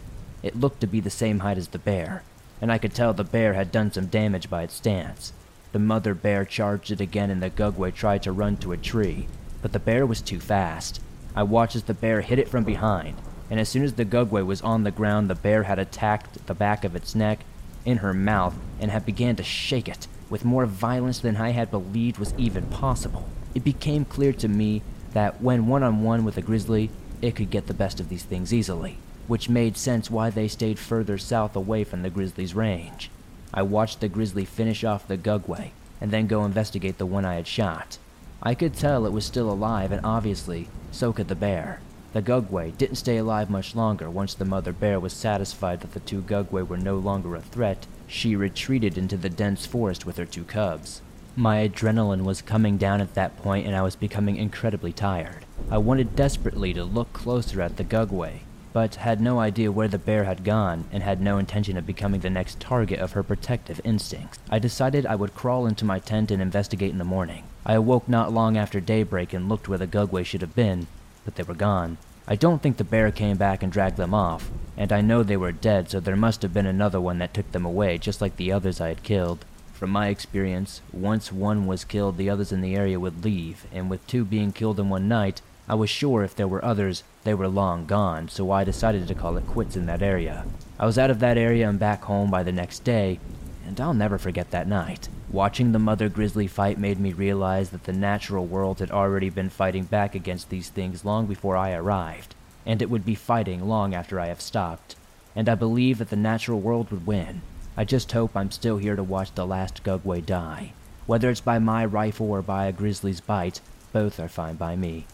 It 0.46 0.54
looked 0.54 0.80
to 0.82 0.86
be 0.86 1.00
the 1.00 1.10
same 1.10 1.40
height 1.40 1.58
as 1.58 1.66
the 1.66 1.78
bear, 1.80 2.22
and 2.60 2.70
I 2.70 2.78
could 2.78 2.94
tell 2.94 3.12
the 3.12 3.24
bear 3.24 3.54
had 3.54 3.72
done 3.72 3.90
some 3.90 4.06
damage 4.06 4.48
by 4.48 4.62
its 4.62 4.74
stance. 4.74 5.32
The 5.72 5.80
mother 5.80 6.14
bear 6.14 6.44
charged 6.44 6.92
it 6.92 7.00
again 7.00 7.30
and 7.30 7.42
the 7.42 7.50
Gugwe 7.50 7.92
tried 7.92 8.22
to 8.22 8.30
run 8.30 8.56
to 8.58 8.70
a 8.70 8.76
tree, 8.76 9.26
but 9.60 9.72
the 9.72 9.80
bear 9.80 10.06
was 10.06 10.20
too 10.20 10.38
fast. 10.38 11.00
I 11.34 11.42
watched 11.42 11.74
as 11.74 11.82
the 11.82 11.94
bear 11.94 12.20
hit 12.20 12.38
it 12.38 12.48
from 12.48 12.62
behind, 12.62 13.16
and 13.50 13.58
as 13.58 13.68
soon 13.68 13.82
as 13.82 13.94
the 13.94 14.04
Gugwe 14.04 14.46
was 14.46 14.62
on 14.62 14.84
the 14.84 14.92
ground, 14.92 15.28
the 15.28 15.34
bear 15.34 15.64
had 15.64 15.80
attacked 15.80 16.46
the 16.46 16.54
back 16.54 16.84
of 16.84 16.94
its 16.94 17.16
neck 17.16 17.40
in 17.84 17.96
her 17.96 18.14
mouth 18.14 18.54
and 18.78 18.92
had 18.92 19.04
began 19.04 19.34
to 19.34 19.42
shake 19.42 19.88
it 19.88 20.06
with 20.30 20.44
more 20.44 20.66
violence 20.66 21.18
than 21.18 21.36
I 21.36 21.50
had 21.50 21.72
believed 21.72 22.18
was 22.18 22.32
even 22.38 22.66
possible. 22.66 23.28
It 23.56 23.64
became 23.64 24.04
clear 24.04 24.32
to 24.34 24.46
me 24.46 24.82
that 25.12 25.42
when 25.42 25.66
one 25.66 25.82
on 25.82 26.04
one 26.04 26.24
with 26.24 26.36
a 26.36 26.40
grizzly, 26.40 26.90
it 27.20 27.34
could 27.34 27.50
get 27.50 27.66
the 27.66 27.74
best 27.74 27.98
of 27.98 28.08
these 28.08 28.22
things 28.22 28.54
easily, 28.54 28.98
which 29.26 29.48
made 29.48 29.76
sense 29.76 30.10
why 30.10 30.30
they 30.30 30.48
stayed 30.48 30.78
further 30.78 31.18
south 31.18 31.56
away 31.56 31.84
from 31.84 32.02
the 32.02 32.10
grizzly's 32.10 32.54
range. 32.54 33.10
I 33.52 33.62
watched 33.62 34.00
the 34.00 34.08
grizzly 34.08 34.44
finish 34.44 34.84
off 34.84 35.08
the 35.08 35.16
Gugwe 35.16 35.70
and 36.00 36.10
then 36.10 36.26
go 36.26 36.44
investigate 36.44 36.98
the 36.98 37.06
one 37.06 37.24
I 37.24 37.34
had 37.34 37.46
shot. 37.46 37.98
I 38.42 38.54
could 38.54 38.74
tell 38.74 39.06
it 39.06 39.12
was 39.12 39.24
still 39.24 39.50
alive, 39.50 39.92
and 39.92 40.04
obviously, 40.04 40.68
so 40.92 41.12
could 41.12 41.28
the 41.28 41.34
bear. 41.34 41.80
The 42.12 42.22
Gugwe 42.22 42.76
didn't 42.76 42.96
stay 42.96 43.16
alive 43.16 43.50
much 43.50 43.74
longer 43.74 44.10
once 44.10 44.34
the 44.34 44.44
mother 44.44 44.72
bear 44.72 45.00
was 45.00 45.12
satisfied 45.12 45.80
that 45.80 45.92
the 45.92 46.00
two 46.00 46.22
Gugwe 46.22 46.66
were 46.66 46.76
no 46.76 46.96
longer 46.96 47.34
a 47.34 47.40
threat. 47.40 47.86
She 48.06 48.36
retreated 48.36 48.96
into 48.96 49.16
the 49.16 49.28
dense 49.28 49.66
forest 49.66 50.06
with 50.06 50.16
her 50.16 50.24
two 50.24 50.44
cubs. 50.44 51.02
My 51.34 51.68
adrenaline 51.68 52.22
was 52.22 52.40
coming 52.40 52.78
down 52.78 53.02
at 53.02 53.12
that 53.14 53.36
point 53.36 53.66
and 53.66 53.76
I 53.76 53.82
was 53.82 53.96
becoming 53.96 54.36
incredibly 54.36 54.92
tired. 54.92 55.44
I 55.70 55.76
wanted 55.76 56.16
desperately 56.16 56.72
to 56.72 56.84
look 56.84 57.12
closer 57.12 57.60
at 57.60 57.76
the 57.76 57.84
Gugwe, 57.84 58.40
but 58.76 58.96
had 58.96 59.22
no 59.22 59.38
idea 59.38 59.72
where 59.72 59.88
the 59.88 59.98
bear 59.98 60.24
had 60.24 60.44
gone 60.44 60.84
and 60.92 61.02
had 61.02 61.18
no 61.18 61.38
intention 61.38 61.78
of 61.78 61.86
becoming 61.86 62.20
the 62.20 62.28
next 62.28 62.60
target 62.60 63.00
of 63.00 63.12
her 63.12 63.22
protective 63.22 63.80
instincts. 63.84 64.38
I 64.50 64.58
decided 64.58 65.06
I 65.06 65.14
would 65.14 65.34
crawl 65.34 65.64
into 65.64 65.86
my 65.86 65.98
tent 65.98 66.30
and 66.30 66.42
investigate 66.42 66.90
in 66.90 66.98
the 66.98 67.02
morning. 67.02 67.44
I 67.64 67.72
awoke 67.72 68.06
not 68.06 68.34
long 68.34 68.58
after 68.58 68.78
daybreak 68.78 69.32
and 69.32 69.48
looked 69.48 69.66
where 69.66 69.78
the 69.78 69.86
Gugwe 69.86 70.26
should 70.26 70.42
have 70.42 70.54
been, 70.54 70.88
but 71.24 71.36
they 71.36 71.42
were 71.42 71.54
gone. 71.54 71.96
I 72.28 72.36
don't 72.36 72.60
think 72.60 72.76
the 72.76 72.84
bear 72.84 73.10
came 73.10 73.38
back 73.38 73.62
and 73.62 73.72
dragged 73.72 73.96
them 73.96 74.12
off, 74.12 74.50
and 74.76 74.92
I 74.92 75.00
know 75.00 75.22
they 75.22 75.38
were 75.38 75.52
dead, 75.52 75.88
so 75.88 75.98
there 75.98 76.14
must 76.14 76.42
have 76.42 76.52
been 76.52 76.66
another 76.66 77.00
one 77.00 77.18
that 77.20 77.32
took 77.32 77.50
them 77.52 77.64
away, 77.64 77.96
just 77.96 78.20
like 78.20 78.36
the 78.36 78.52
others 78.52 78.78
I 78.78 78.88
had 78.88 79.02
killed. 79.02 79.46
From 79.72 79.88
my 79.88 80.08
experience, 80.08 80.82
once 80.92 81.32
one 81.32 81.66
was 81.66 81.82
killed, 81.86 82.18
the 82.18 82.28
others 82.28 82.52
in 82.52 82.60
the 82.60 82.76
area 82.76 83.00
would 83.00 83.24
leave, 83.24 83.66
and 83.72 83.88
with 83.88 84.06
two 84.06 84.26
being 84.26 84.52
killed 84.52 84.78
in 84.78 84.90
one 84.90 85.08
night, 85.08 85.40
I 85.66 85.74
was 85.76 85.88
sure 85.88 86.22
if 86.22 86.36
there 86.36 86.46
were 86.46 86.62
others, 86.62 87.04
they 87.26 87.34
were 87.34 87.48
long 87.48 87.84
gone, 87.84 88.28
so 88.28 88.50
I 88.50 88.64
decided 88.64 89.06
to 89.06 89.14
call 89.14 89.36
it 89.36 89.46
quits 89.46 89.76
in 89.76 89.84
that 89.86 90.00
area. 90.00 90.46
I 90.78 90.86
was 90.86 90.96
out 90.96 91.10
of 91.10 91.18
that 91.18 91.36
area 91.36 91.68
and 91.68 91.78
back 91.78 92.04
home 92.04 92.30
by 92.30 92.42
the 92.42 92.52
next 92.52 92.84
day, 92.84 93.18
and 93.66 93.78
I'll 93.78 93.92
never 93.92 94.16
forget 94.16 94.52
that 94.52 94.68
night. 94.68 95.08
Watching 95.28 95.72
the 95.72 95.78
mother 95.78 96.08
grizzly 96.08 96.46
fight 96.46 96.78
made 96.78 97.00
me 97.00 97.12
realize 97.12 97.70
that 97.70 97.84
the 97.84 97.92
natural 97.92 98.46
world 98.46 98.78
had 98.78 98.92
already 98.92 99.28
been 99.28 99.50
fighting 99.50 99.84
back 99.84 100.14
against 100.14 100.50
these 100.50 100.70
things 100.70 101.04
long 101.04 101.26
before 101.26 101.56
I 101.56 101.72
arrived, 101.72 102.34
and 102.64 102.80
it 102.80 102.88
would 102.88 103.04
be 103.04 103.16
fighting 103.16 103.68
long 103.68 103.92
after 103.92 104.20
I 104.20 104.26
have 104.26 104.40
stopped. 104.40 104.94
And 105.34 105.48
I 105.48 105.56
believe 105.56 105.98
that 105.98 106.10
the 106.10 106.16
natural 106.16 106.60
world 106.60 106.90
would 106.90 107.06
win. 107.06 107.42
I 107.76 107.84
just 107.84 108.12
hope 108.12 108.36
I'm 108.36 108.52
still 108.52 108.78
here 108.78 108.96
to 108.96 109.02
watch 109.02 109.34
the 109.34 109.46
last 109.46 109.82
Gugwe 109.82 110.24
die. 110.24 110.72
Whether 111.06 111.28
it's 111.28 111.40
by 111.40 111.58
my 111.58 111.84
rifle 111.84 112.30
or 112.30 112.40
by 112.40 112.66
a 112.66 112.72
grizzly's 112.72 113.20
bite, 113.20 113.60
both 113.92 114.20
are 114.20 114.28
fine 114.28 114.54
by 114.54 114.76
me. 114.76 115.06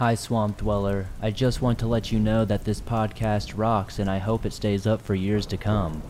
Hi, 0.00 0.14
Swamp 0.14 0.56
Dweller. 0.56 1.08
I 1.20 1.30
just 1.30 1.60
want 1.60 1.78
to 1.80 1.86
let 1.86 2.10
you 2.10 2.18
know 2.18 2.46
that 2.46 2.64
this 2.64 2.80
podcast 2.80 3.52
rocks 3.54 3.98
and 3.98 4.08
I 4.08 4.16
hope 4.16 4.46
it 4.46 4.54
stays 4.54 4.86
up 4.86 5.02
for 5.02 5.14
years 5.14 5.44
to 5.44 5.58
come. 5.58 6.00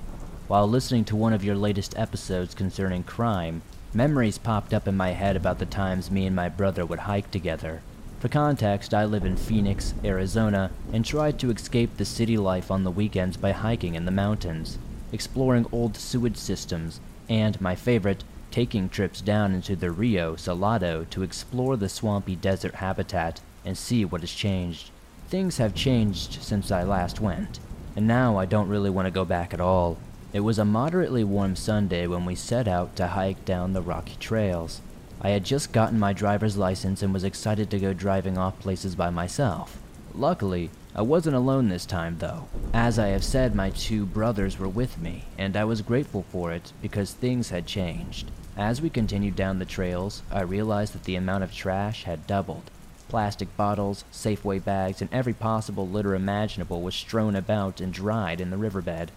While 0.47 0.69
listening 0.69 1.05
to 1.07 1.17
one 1.17 1.33
of 1.33 1.43
your 1.43 1.57
latest 1.57 1.99
episodes 1.99 2.55
concerning 2.55 3.03
crime, 3.03 3.63
memories 3.93 4.39
popped 4.39 4.73
up 4.73 4.87
in 4.87 4.97
my 4.97 5.11
head 5.11 5.35
about 5.35 5.59
the 5.59 5.67
times 5.67 6.09
me 6.09 6.25
and 6.25 6.37
my 6.37 6.49
brother 6.49 6.87
would 6.87 7.01
hike 7.01 7.33
together. 7.33 7.83
For 8.21 8.29
context, 8.29 8.95
I 8.95 9.05
live 9.07 9.25
in 9.25 9.37
Phoenix, 9.37 9.93
Arizona, 10.05 10.71
and 10.93 11.05
tried 11.05 11.41
to 11.41 11.51
escape 11.51 11.97
the 11.97 12.05
city 12.05 12.37
life 12.37 12.71
on 12.71 12.85
the 12.85 12.93
weekends 12.93 13.37
by 13.37 13.51
hiking 13.51 13.97
in 13.97 14.05
the 14.05 14.13
mountains, 14.13 14.79
exploring 15.11 15.67
old 15.73 15.97
sewage 15.97 16.37
systems, 16.37 17.01
and, 17.29 17.61
my 17.61 17.75
favorite, 17.75 18.23
taking 18.53 18.89
trips 18.89 19.21
down 19.21 19.53
into 19.53 19.75
the 19.75 19.91
Rio 19.91 20.37
Salado 20.37 21.07
to 21.11 21.25
explore 21.25 21.77
the 21.77 21.89
swampy 21.89 22.37
desert 22.37 22.77
habitat 22.77 23.41
and 23.65 23.77
see 23.77 24.05
what 24.05 24.21
has 24.23 24.33
changed. 24.33 24.91
Things 25.29 25.59
have 25.59 25.75
changed 25.75 26.43
since 26.43 26.71
I 26.71 26.83
last 26.83 27.21
went, 27.21 27.61
and 27.95 28.07
now 28.07 28.37
I 28.37 28.47
don't 28.47 28.69
really 28.69 28.91
want 28.91 29.07
to 29.07 29.13
go 29.13 29.25
back 29.25 29.55
at 29.55 29.61
all. 29.61 29.99
It 30.33 30.41
was 30.41 30.59
a 30.59 30.65
moderately 30.65 31.25
warm 31.25 31.57
Sunday 31.57 32.07
when 32.07 32.25
we 32.25 32.35
set 32.35 32.69
out 32.69 32.97
to 32.97 33.09
hike 33.09 33.45
down 33.45 33.73
the 33.73 33.83
rocky 33.83 34.17
trails. 34.21 34.81
I 35.21 35.31
had 35.31 35.45
just 35.45 35.73
gotten 35.73 35.99
my 35.99 36.13
driver's 36.13 36.57
license 36.57 37.03
and 37.03 37.13
was 37.13 37.25
excited 37.25 37.71
to 37.71 37.79
go 37.79 37.93
driving 37.93 38.39
off 38.39 38.59
places 38.59 38.95
by 38.95 39.11
myself. 39.11 39.79
Luckily, 40.15 40.71
I 40.95 41.03
wasn't 41.03 41.37
alone 41.37 41.69
this 41.69 41.87
time 41.87 42.17
though. 42.19 42.49
As 42.73 42.99
I 42.99 43.09
have 43.09 43.23
said, 43.23 43.55
my 43.55 43.71
two 43.71 44.07
brothers 44.07 44.59
were 44.59 44.69
with 44.69 44.99
me, 44.99 45.25
and 45.39 45.57
I 45.57 45.65
was 45.65 45.83
grateful 45.83 46.25
for 46.31 46.53
it 46.53 46.73
because 46.81 47.13
things 47.13 47.51
had 47.51 47.67
changed. 47.67 48.31
As 48.57 48.83
we 48.83 48.91
continued 48.91 49.37
down 49.37 49.59
the 49.59 49.65
trails, 49.65 50.23
I 50.31 50.41
realized 50.43 50.95
that 50.95 51.05
the 51.05 51.17
amount 51.17 51.45
of 51.45 51.53
trash 51.53 52.05
had 52.05 52.27
doubled. 52.27 52.71
Plastic 53.11 53.57
bottles, 53.57 54.05
Safeway 54.13 54.65
bags, 54.65 55.03
and 55.03 55.13
every 55.13 55.35
possible 55.35 55.89
litter 55.89 56.15
imaginable 56.15 56.81
was 56.81 56.95
strewn 56.95 57.35
about 57.35 57.81
and 57.81 57.93
dried 57.93 58.41
in 58.41 58.51
the 58.51 58.57
riverbed. 58.57 59.11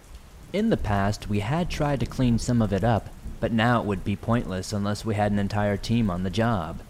In 0.52 0.70
the 0.70 0.76
past, 0.76 1.28
we 1.28 1.38
had 1.38 1.70
tried 1.70 2.00
to 2.00 2.06
clean 2.06 2.40
some 2.40 2.60
of 2.60 2.72
it 2.72 2.82
up, 2.82 3.08
but 3.38 3.52
now 3.52 3.80
it 3.80 3.86
would 3.86 4.02
be 4.02 4.16
pointless 4.16 4.72
unless 4.72 5.04
we 5.04 5.14
had 5.14 5.30
an 5.30 5.38
entire 5.38 5.76
team 5.76 6.10
on 6.10 6.24
the 6.24 6.30
job. 6.30 6.80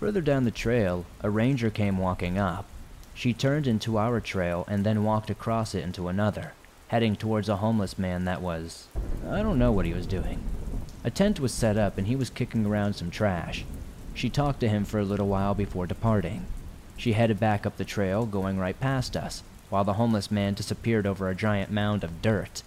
Further 0.00 0.20
down 0.20 0.42
the 0.42 0.50
trail, 0.50 1.06
a 1.20 1.30
ranger 1.30 1.70
came 1.70 1.96
walking 1.96 2.38
up. 2.38 2.64
She 3.14 3.32
turned 3.32 3.68
into 3.68 3.96
our 3.96 4.18
trail 4.20 4.64
and 4.66 4.84
then 4.84 5.04
walked 5.04 5.30
across 5.30 5.76
it 5.76 5.84
into 5.84 6.08
another, 6.08 6.54
heading 6.88 7.14
towards 7.14 7.48
a 7.48 7.58
homeless 7.58 8.00
man 8.00 8.24
that 8.24 8.42
was. 8.42 8.88
I 9.30 9.42
don't 9.42 9.60
know 9.60 9.70
what 9.70 9.86
he 9.86 9.94
was 9.94 10.06
doing. 10.08 10.42
A 11.04 11.10
tent 11.10 11.38
was 11.38 11.54
set 11.54 11.76
up 11.76 11.98
and 11.98 12.08
he 12.08 12.16
was 12.16 12.30
kicking 12.30 12.66
around 12.66 12.94
some 12.94 13.12
trash. 13.12 13.64
She 14.14 14.28
talked 14.28 14.60
to 14.60 14.68
him 14.68 14.84
for 14.84 14.98
a 14.98 15.04
little 15.04 15.28
while 15.28 15.54
before 15.54 15.86
departing. 15.86 16.46
She 16.96 17.14
headed 17.14 17.40
back 17.40 17.64
up 17.64 17.76
the 17.76 17.84
trail, 17.84 18.26
going 18.26 18.58
right 18.58 18.78
past 18.78 19.16
us, 19.16 19.42
while 19.70 19.84
the 19.84 19.94
homeless 19.94 20.30
man 20.30 20.54
disappeared 20.54 21.06
over 21.06 21.28
a 21.28 21.34
giant 21.34 21.70
mound 21.70 22.04
of 22.04 22.20
dirt. 22.20 22.62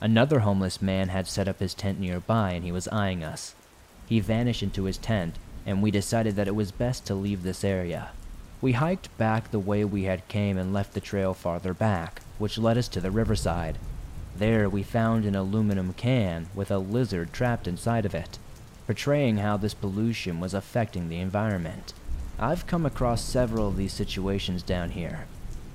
Another 0.00 0.40
homeless 0.40 0.80
man 0.80 1.08
had 1.08 1.28
set 1.28 1.48
up 1.48 1.60
his 1.60 1.74
tent 1.74 2.00
nearby 2.00 2.52
and 2.52 2.64
he 2.64 2.72
was 2.72 2.88
eyeing 2.88 3.22
us. 3.22 3.54
He 4.06 4.20
vanished 4.20 4.62
into 4.62 4.84
his 4.84 4.96
tent, 4.96 5.38
and 5.66 5.82
we 5.82 5.90
decided 5.90 6.34
that 6.36 6.48
it 6.48 6.54
was 6.54 6.72
best 6.72 7.04
to 7.06 7.14
leave 7.14 7.42
this 7.42 7.62
area. 7.62 8.10
We 8.62 8.72
hiked 8.72 9.16
back 9.18 9.50
the 9.50 9.58
way 9.58 9.84
we 9.84 10.04
had 10.04 10.28
came 10.28 10.56
and 10.56 10.72
left 10.72 10.94
the 10.94 11.00
trail 11.00 11.34
farther 11.34 11.74
back, 11.74 12.22
which 12.38 12.58
led 12.58 12.78
us 12.78 12.88
to 12.88 13.00
the 13.00 13.10
riverside. 13.10 13.76
There 14.34 14.68
we 14.68 14.82
found 14.82 15.24
an 15.24 15.34
aluminum 15.34 15.92
can 15.92 16.46
with 16.54 16.70
a 16.70 16.78
lizard 16.78 17.32
trapped 17.32 17.68
inside 17.68 18.06
of 18.06 18.14
it 18.14 18.38
portraying 18.86 19.38
how 19.38 19.56
this 19.56 19.74
pollution 19.74 20.40
was 20.40 20.54
affecting 20.54 21.08
the 21.08 21.18
environment. 21.18 21.92
I've 22.38 22.66
come 22.66 22.86
across 22.86 23.22
several 23.22 23.68
of 23.68 23.76
these 23.76 23.92
situations 23.92 24.62
down 24.62 24.90
here. 24.90 25.26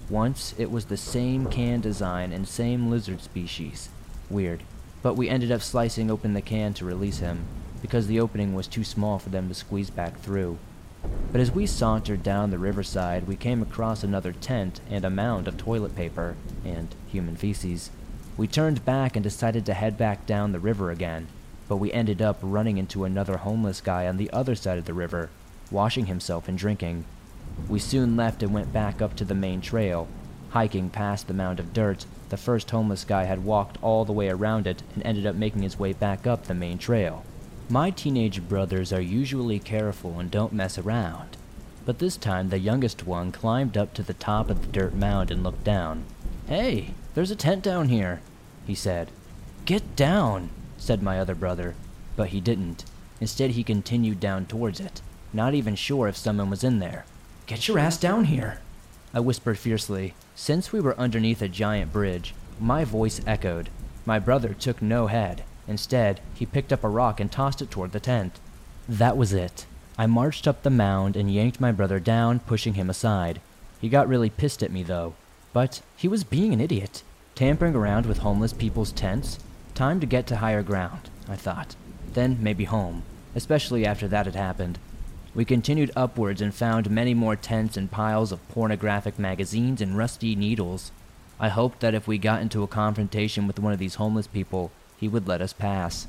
Once, 0.09 0.55
it 0.57 0.71
was 0.71 0.85
the 0.85 0.97
same 0.97 1.45
can 1.47 1.81
design 1.81 2.31
and 2.31 2.47
same 2.47 2.89
lizard 2.89 3.21
species. 3.21 3.89
Weird. 4.29 4.63
But 5.01 5.15
we 5.15 5.29
ended 5.29 5.51
up 5.51 5.61
slicing 5.61 6.11
open 6.11 6.33
the 6.33 6.41
can 6.41 6.73
to 6.75 6.85
release 6.85 7.19
him, 7.19 7.45
because 7.81 8.07
the 8.07 8.19
opening 8.19 8.53
was 8.53 8.67
too 8.67 8.83
small 8.83 9.19
for 9.19 9.29
them 9.29 9.47
to 9.49 9.55
squeeze 9.55 9.89
back 9.89 10.19
through. 10.19 10.57
But 11.31 11.41
as 11.41 11.51
we 11.51 11.65
sauntered 11.65 12.21
down 12.21 12.51
the 12.51 12.59
riverside, 12.59 13.27
we 13.27 13.35
came 13.35 13.61
across 13.61 14.03
another 14.03 14.31
tent 14.31 14.79
and 14.89 15.03
a 15.03 15.09
mound 15.09 15.47
of 15.47 15.57
toilet 15.57 15.95
paper 15.95 16.35
and 16.63 16.93
human 17.07 17.35
feces. 17.35 17.89
We 18.37 18.47
turned 18.47 18.85
back 18.85 19.15
and 19.15 19.23
decided 19.23 19.65
to 19.65 19.73
head 19.73 19.97
back 19.97 20.25
down 20.25 20.51
the 20.51 20.59
river 20.59 20.91
again, 20.91 21.27
but 21.71 21.77
we 21.77 21.93
ended 21.93 22.21
up 22.21 22.37
running 22.41 22.77
into 22.77 23.05
another 23.05 23.37
homeless 23.37 23.79
guy 23.79 24.05
on 24.05 24.17
the 24.17 24.29
other 24.31 24.55
side 24.55 24.77
of 24.77 24.83
the 24.83 24.93
river, 24.93 25.29
washing 25.71 26.07
himself 26.07 26.49
and 26.49 26.57
drinking. 26.57 27.05
We 27.69 27.79
soon 27.79 28.17
left 28.17 28.43
and 28.43 28.53
went 28.53 28.73
back 28.73 29.01
up 29.01 29.15
to 29.15 29.23
the 29.23 29.33
main 29.33 29.61
trail. 29.61 30.09
Hiking 30.49 30.89
past 30.89 31.29
the 31.29 31.33
mound 31.33 31.61
of 31.61 31.71
dirt, 31.71 32.05
the 32.27 32.35
first 32.35 32.69
homeless 32.71 33.05
guy 33.05 33.23
had 33.23 33.45
walked 33.45 33.77
all 33.81 34.03
the 34.03 34.11
way 34.11 34.27
around 34.27 34.67
it 34.67 34.83
and 34.95 35.05
ended 35.05 35.25
up 35.25 35.37
making 35.37 35.61
his 35.61 35.79
way 35.79 35.93
back 35.93 36.27
up 36.27 36.43
the 36.43 36.53
main 36.53 36.77
trail. 36.77 37.23
My 37.69 37.89
teenage 37.89 38.49
brothers 38.49 38.91
are 38.91 38.99
usually 38.99 39.59
careful 39.59 40.19
and 40.19 40.29
don't 40.29 40.51
mess 40.51 40.77
around. 40.77 41.37
But 41.85 41.99
this 41.99 42.17
time, 42.17 42.49
the 42.49 42.59
youngest 42.59 43.07
one 43.07 43.31
climbed 43.31 43.77
up 43.77 43.93
to 43.93 44.03
the 44.03 44.13
top 44.13 44.49
of 44.49 44.61
the 44.61 44.67
dirt 44.67 44.93
mound 44.93 45.31
and 45.31 45.41
looked 45.41 45.63
down. 45.63 46.03
Hey, 46.47 46.95
there's 47.13 47.31
a 47.31 47.35
tent 47.37 47.63
down 47.63 47.87
here, 47.87 48.19
he 48.67 48.75
said. 48.75 49.09
Get 49.63 49.95
down, 49.95 50.49
said 50.81 51.03
my 51.03 51.19
other 51.19 51.35
brother, 51.35 51.75
but 52.15 52.29
he 52.29 52.41
didn't. 52.41 52.85
Instead, 53.19 53.51
he 53.51 53.63
continued 53.63 54.19
down 54.19 54.47
towards 54.47 54.79
it, 54.79 55.01
not 55.31 55.53
even 55.53 55.75
sure 55.75 56.07
if 56.07 56.17
someone 56.17 56.49
was 56.49 56.63
in 56.63 56.79
there. 56.79 57.05
Get 57.45 57.67
your 57.67 57.77
ass 57.77 57.97
down 57.97 58.25
here, 58.25 58.59
I 59.13 59.19
whispered 59.19 59.59
fiercely. 59.59 60.15
Since 60.35 60.71
we 60.71 60.81
were 60.81 60.97
underneath 60.97 61.41
a 61.41 61.47
giant 61.47 61.93
bridge, 61.93 62.33
my 62.59 62.83
voice 62.83 63.21
echoed. 63.27 63.69
My 64.05 64.17
brother 64.17 64.55
took 64.55 64.81
no 64.81 65.07
head. 65.07 65.43
Instead, 65.67 66.19
he 66.33 66.45
picked 66.45 66.73
up 66.73 66.83
a 66.83 66.89
rock 66.89 67.19
and 67.19 67.31
tossed 67.31 67.61
it 67.61 67.69
toward 67.69 67.91
the 67.91 67.99
tent. 67.99 68.39
That 68.89 69.17
was 69.17 69.33
it. 69.33 69.67
I 69.97 70.07
marched 70.07 70.47
up 70.47 70.63
the 70.63 70.71
mound 70.71 71.15
and 71.15 71.31
yanked 71.31 71.61
my 71.61 71.71
brother 71.71 71.99
down, 71.99 72.39
pushing 72.39 72.73
him 72.73 72.89
aside. 72.89 73.39
He 73.79 73.87
got 73.87 74.07
really 74.07 74.29
pissed 74.31 74.63
at 74.63 74.71
me, 74.71 74.81
though. 74.81 75.13
But 75.53 75.81
he 75.95 76.07
was 76.07 76.23
being 76.23 76.53
an 76.53 76.61
idiot, 76.61 77.03
tampering 77.35 77.75
around 77.75 78.07
with 78.07 78.19
homeless 78.19 78.53
people's 78.53 78.91
tents. 78.91 79.37
Time 79.75 79.99
to 79.99 80.05
get 80.05 80.27
to 80.27 80.37
higher 80.37 80.63
ground, 80.63 81.09
I 81.27 81.35
thought. 81.35 81.75
Then 82.13 82.37
maybe 82.41 82.65
home, 82.65 83.03
especially 83.33 83.85
after 83.85 84.07
that 84.09 84.25
had 84.25 84.35
happened. 84.35 84.77
We 85.33 85.45
continued 85.45 85.91
upwards 85.95 86.41
and 86.41 86.53
found 86.53 86.91
many 86.91 87.13
more 87.13 87.37
tents 87.37 87.77
and 87.77 87.89
piles 87.89 88.31
of 88.31 88.47
pornographic 88.49 89.17
magazines 89.17 89.81
and 89.81 89.97
rusty 89.97 90.35
needles. 90.35 90.91
I 91.39 91.49
hoped 91.49 91.79
that 91.79 91.95
if 91.95 92.05
we 92.05 92.17
got 92.17 92.41
into 92.41 92.63
a 92.63 92.67
confrontation 92.67 93.47
with 93.47 93.59
one 93.59 93.71
of 93.71 93.79
these 93.79 93.95
homeless 93.95 94.27
people, 94.27 94.71
he 94.97 95.07
would 95.07 95.27
let 95.27 95.41
us 95.41 95.53
pass. 95.53 96.05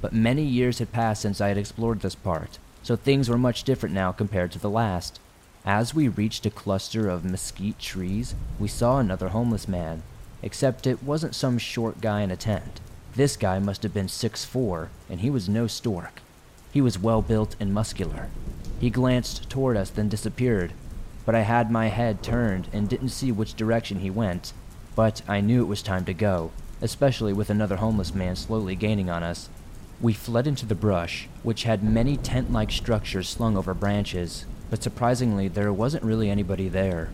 But 0.00 0.14
many 0.14 0.42
years 0.42 0.78
had 0.78 0.90
passed 0.90 1.22
since 1.22 1.40
I 1.40 1.48
had 1.48 1.58
explored 1.58 2.00
this 2.00 2.14
part, 2.14 2.58
so 2.82 2.96
things 2.96 3.28
were 3.28 3.38
much 3.38 3.62
different 3.62 3.94
now 3.94 4.10
compared 4.10 4.50
to 4.52 4.58
the 4.58 4.70
last. 4.70 5.20
As 5.64 5.94
we 5.94 6.08
reached 6.08 6.46
a 6.46 6.50
cluster 6.50 7.08
of 7.08 7.24
mesquite 7.24 7.78
trees, 7.78 8.34
we 8.58 8.66
saw 8.66 8.98
another 8.98 9.28
homeless 9.28 9.68
man, 9.68 10.02
except 10.42 10.86
it 10.86 11.04
wasn't 11.04 11.36
some 11.36 11.58
short 11.58 12.00
guy 12.00 12.22
in 12.22 12.30
a 12.32 12.36
tent. 12.36 12.80
This 13.14 13.36
guy 13.36 13.58
must 13.58 13.82
have 13.82 13.92
been 13.92 14.08
six 14.08 14.46
four, 14.46 14.88
and 15.10 15.20
he 15.20 15.28
was 15.28 15.46
no 15.46 15.66
stork. 15.66 16.22
He 16.72 16.80
was 16.80 16.98
well 16.98 17.20
built 17.20 17.56
and 17.60 17.74
muscular. 17.74 18.30
He 18.80 18.88
glanced 18.88 19.50
toward 19.50 19.76
us, 19.76 19.90
then 19.90 20.08
disappeared, 20.08 20.72
but 21.26 21.34
I 21.34 21.40
had 21.40 21.70
my 21.70 21.88
head 21.88 22.22
turned 22.22 22.68
and 22.72 22.88
didn't 22.88 23.10
see 23.10 23.30
which 23.30 23.54
direction 23.54 24.00
he 24.00 24.08
went. 24.08 24.54
But 24.96 25.20
I 25.28 25.42
knew 25.42 25.60
it 25.60 25.68
was 25.68 25.82
time 25.82 26.06
to 26.06 26.14
go, 26.14 26.52
especially 26.80 27.34
with 27.34 27.50
another 27.50 27.76
homeless 27.76 28.14
man 28.14 28.34
slowly 28.34 28.74
gaining 28.74 29.10
on 29.10 29.22
us. 29.22 29.50
We 30.00 30.14
fled 30.14 30.46
into 30.46 30.64
the 30.64 30.74
brush, 30.74 31.28
which 31.42 31.64
had 31.64 31.84
many 31.84 32.16
tent 32.16 32.50
like 32.50 32.70
structures 32.70 33.28
slung 33.28 33.58
over 33.58 33.74
branches, 33.74 34.46
but 34.70 34.82
surprisingly, 34.82 35.48
there 35.48 35.70
wasn't 35.70 36.02
really 36.02 36.30
anybody 36.30 36.68
there. 36.68 37.10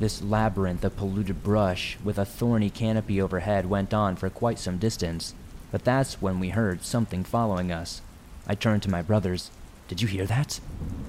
This 0.00 0.22
labyrinth 0.22 0.82
of 0.82 0.96
polluted 0.96 1.44
brush 1.44 1.98
with 2.02 2.18
a 2.18 2.24
thorny 2.24 2.70
canopy 2.70 3.20
overhead 3.20 3.66
went 3.66 3.92
on 3.92 4.16
for 4.16 4.30
quite 4.30 4.58
some 4.58 4.78
distance, 4.78 5.34
but 5.72 5.84
that's 5.84 6.22
when 6.22 6.38
we 6.38 6.50
heard 6.50 6.84
something 6.84 7.24
following 7.24 7.72
us. 7.72 8.02
I 8.46 8.54
turned 8.54 8.84
to 8.84 8.90
my 8.90 9.02
brothers. 9.02 9.50
Did 9.88 10.00
you 10.00 10.06
hear 10.06 10.26
that? 10.26 10.60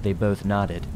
They 0.02 0.12
both 0.12 0.44
nodded, 0.44 0.86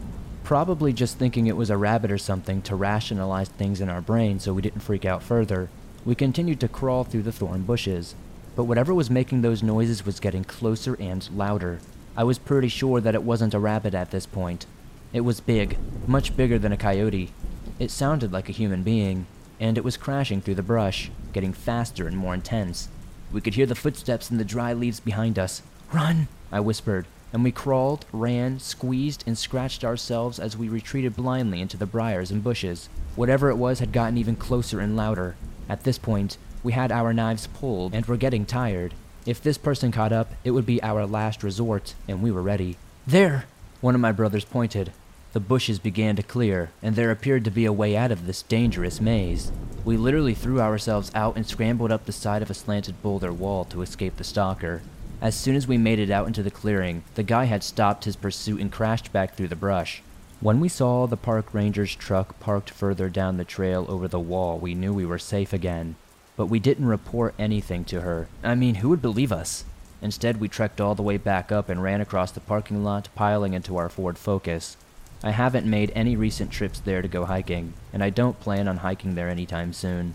probably 0.42 0.92
just 0.92 1.18
thinking 1.18 1.46
it 1.46 1.56
was 1.56 1.68
a 1.68 1.76
rabbit 1.76 2.10
or 2.10 2.18
something 2.18 2.62
to 2.62 2.74
rationalize 2.74 3.50
things 3.50 3.80
in 3.80 3.88
our 3.88 4.00
brain 4.00 4.40
so 4.40 4.54
we 4.54 4.62
didn't 4.62 4.80
freak 4.80 5.04
out 5.04 5.22
further. 5.22 5.68
We 6.04 6.14
continued 6.14 6.58
to 6.60 6.68
crawl 6.68 7.04
through 7.04 7.24
the 7.24 7.32
thorn 7.32 7.62
bushes, 7.62 8.14
but 8.56 8.64
whatever 8.64 8.94
was 8.94 9.10
making 9.10 9.42
those 9.42 9.62
noises 9.62 10.06
was 10.06 10.20
getting 10.20 10.44
closer 10.44 10.96
and 10.98 11.28
louder. 11.36 11.80
I 12.16 12.24
was 12.24 12.38
pretty 12.38 12.68
sure 12.68 13.00
that 13.00 13.14
it 13.14 13.22
wasn't 13.22 13.54
a 13.54 13.58
rabbit 13.58 13.94
at 13.94 14.10
this 14.10 14.26
point. 14.26 14.64
It 15.12 15.20
was 15.20 15.40
big, 15.40 15.76
much 16.06 16.36
bigger 16.36 16.58
than 16.58 16.72
a 16.72 16.76
coyote. 16.76 17.32
It 17.78 17.90
sounded 17.90 18.32
like 18.32 18.48
a 18.48 18.52
human 18.52 18.82
being, 18.82 19.26
and 19.60 19.76
it 19.76 19.84
was 19.84 19.96
crashing 19.96 20.40
through 20.40 20.56
the 20.56 20.62
brush, 20.62 21.10
getting 21.32 21.52
faster 21.52 22.08
and 22.08 22.16
more 22.16 22.34
intense. 22.34 22.88
We 23.32 23.40
could 23.40 23.54
hear 23.54 23.66
the 23.66 23.74
footsteps 23.74 24.30
in 24.30 24.38
the 24.38 24.44
dry 24.44 24.72
leaves 24.72 25.00
behind 25.00 25.38
us. 25.38 25.62
Run, 25.92 26.28
I 26.50 26.60
whispered, 26.60 27.06
and 27.32 27.44
we 27.44 27.52
crawled, 27.52 28.06
ran, 28.12 28.58
squeezed, 28.58 29.24
and 29.26 29.36
scratched 29.36 29.84
ourselves 29.84 30.38
as 30.38 30.56
we 30.56 30.68
retreated 30.68 31.16
blindly 31.16 31.60
into 31.60 31.76
the 31.76 31.86
briars 31.86 32.30
and 32.30 32.42
bushes. 32.42 32.88
Whatever 33.16 33.50
it 33.50 33.56
was 33.56 33.80
had 33.80 33.92
gotten 33.92 34.16
even 34.16 34.36
closer 34.36 34.80
and 34.80 34.96
louder. 34.96 35.36
At 35.68 35.84
this 35.84 35.98
point, 35.98 36.38
we 36.62 36.72
had 36.72 36.90
our 36.90 37.12
knives 37.12 37.46
pulled 37.46 37.94
and 37.94 38.06
were 38.06 38.16
getting 38.16 38.46
tired. 38.46 38.94
If 39.26 39.42
this 39.42 39.58
person 39.58 39.92
caught 39.92 40.12
up, 40.12 40.32
it 40.42 40.52
would 40.52 40.66
be 40.66 40.82
our 40.82 41.06
last 41.06 41.42
resort, 41.42 41.94
and 42.08 42.22
we 42.22 42.30
were 42.30 42.42
ready. 42.42 42.78
There! 43.06 43.44
One 43.80 43.94
of 43.94 44.00
my 44.00 44.12
brothers 44.12 44.44
pointed. 44.44 44.92
The 45.32 45.40
bushes 45.40 45.78
began 45.78 46.16
to 46.16 46.22
clear, 46.22 46.70
and 46.82 46.96
there 46.96 47.10
appeared 47.10 47.44
to 47.44 47.50
be 47.50 47.66
a 47.66 47.72
way 47.72 47.96
out 47.96 48.10
of 48.10 48.26
this 48.26 48.42
dangerous 48.42 49.00
maze. 49.00 49.52
We 49.84 49.96
literally 49.96 50.34
threw 50.34 50.60
ourselves 50.60 51.10
out 51.14 51.36
and 51.36 51.46
scrambled 51.46 51.92
up 51.92 52.06
the 52.06 52.12
side 52.12 52.40
of 52.40 52.50
a 52.50 52.54
slanted 52.54 53.02
boulder 53.02 53.32
wall 53.32 53.64
to 53.66 53.82
escape 53.82 54.16
the 54.16 54.24
stalker. 54.24 54.80
As 55.20 55.34
soon 55.34 55.56
as 55.56 55.66
we 55.66 55.76
made 55.76 55.98
it 55.98 56.10
out 56.10 56.26
into 56.26 56.42
the 56.42 56.50
clearing, 56.50 57.02
the 57.14 57.22
guy 57.22 57.44
had 57.44 57.62
stopped 57.62 58.04
his 58.04 58.16
pursuit 58.16 58.60
and 58.60 58.72
crashed 58.72 59.12
back 59.12 59.34
through 59.34 59.48
the 59.48 59.56
brush. 59.56 60.02
When 60.40 60.60
we 60.60 60.68
saw 60.68 61.06
the 61.06 61.16
park 61.16 61.52
ranger's 61.52 61.94
truck 61.94 62.38
parked 62.38 62.70
further 62.70 63.08
down 63.08 63.36
the 63.36 63.44
trail 63.44 63.84
over 63.88 64.06
the 64.06 64.20
wall, 64.20 64.58
we 64.58 64.74
knew 64.74 64.94
we 64.94 65.04
were 65.04 65.18
safe 65.18 65.52
again. 65.52 65.96
But 66.36 66.46
we 66.46 66.60
didn't 66.60 66.86
report 66.86 67.34
anything 67.38 67.84
to 67.86 68.02
her. 68.02 68.28
I 68.44 68.54
mean, 68.54 68.76
who 68.76 68.88
would 68.90 69.02
believe 69.02 69.32
us? 69.32 69.64
Instead, 70.00 70.38
we 70.38 70.48
trekked 70.48 70.80
all 70.80 70.94
the 70.94 71.02
way 71.02 71.16
back 71.16 71.50
up 71.50 71.68
and 71.68 71.82
ran 71.82 72.00
across 72.00 72.30
the 72.30 72.40
parking 72.40 72.84
lot, 72.84 73.08
piling 73.16 73.52
into 73.52 73.76
our 73.76 73.88
Ford 73.88 74.16
Focus. 74.16 74.76
I 75.22 75.30
haven't 75.32 75.66
made 75.66 75.92
any 75.94 76.14
recent 76.14 76.52
trips 76.52 76.78
there 76.78 77.02
to 77.02 77.08
go 77.08 77.24
hiking, 77.24 77.74
and 77.92 78.04
I 78.04 78.10
don't 78.10 78.38
plan 78.38 78.68
on 78.68 78.78
hiking 78.78 79.14
there 79.14 79.28
anytime 79.28 79.72
soon. 79.72 80.14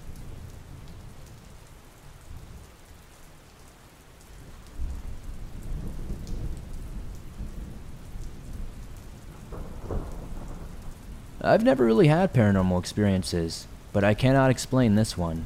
I've 11.46 11.66
never 11.66 11.84
really 11.84 12.08
had 12.08 12.34
paranormal 12.34 12.80
experiences, 12.80 13.68
but 13.92 14.06
I 14.06 14.14
cannot 14.14 14.50
explain 14.50 14.96
this 14.96 15.18
one. 15.18 15.44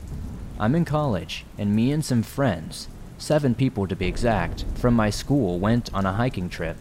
I'm 0.59 0.75
in 0.75 0.85
college, 0.85 1.43
and 1.57 1.75
me 1.75 1.91
and 1.91 2.05
some 2.05 2.21
friends, 2.21 2.87
seven 3.17 3.55
people 3.55 3.87
to 3.87 3.95
be 3.95 4.05
exact, 4.05 4.65
from 4.75 4.93
my 4.93 5.09
school 5.09 5.57
went 5.57 5.91
on 5.95 6.05
a 6.05 6.13
hiking 6.13 6.49
trip. 6.49 6.77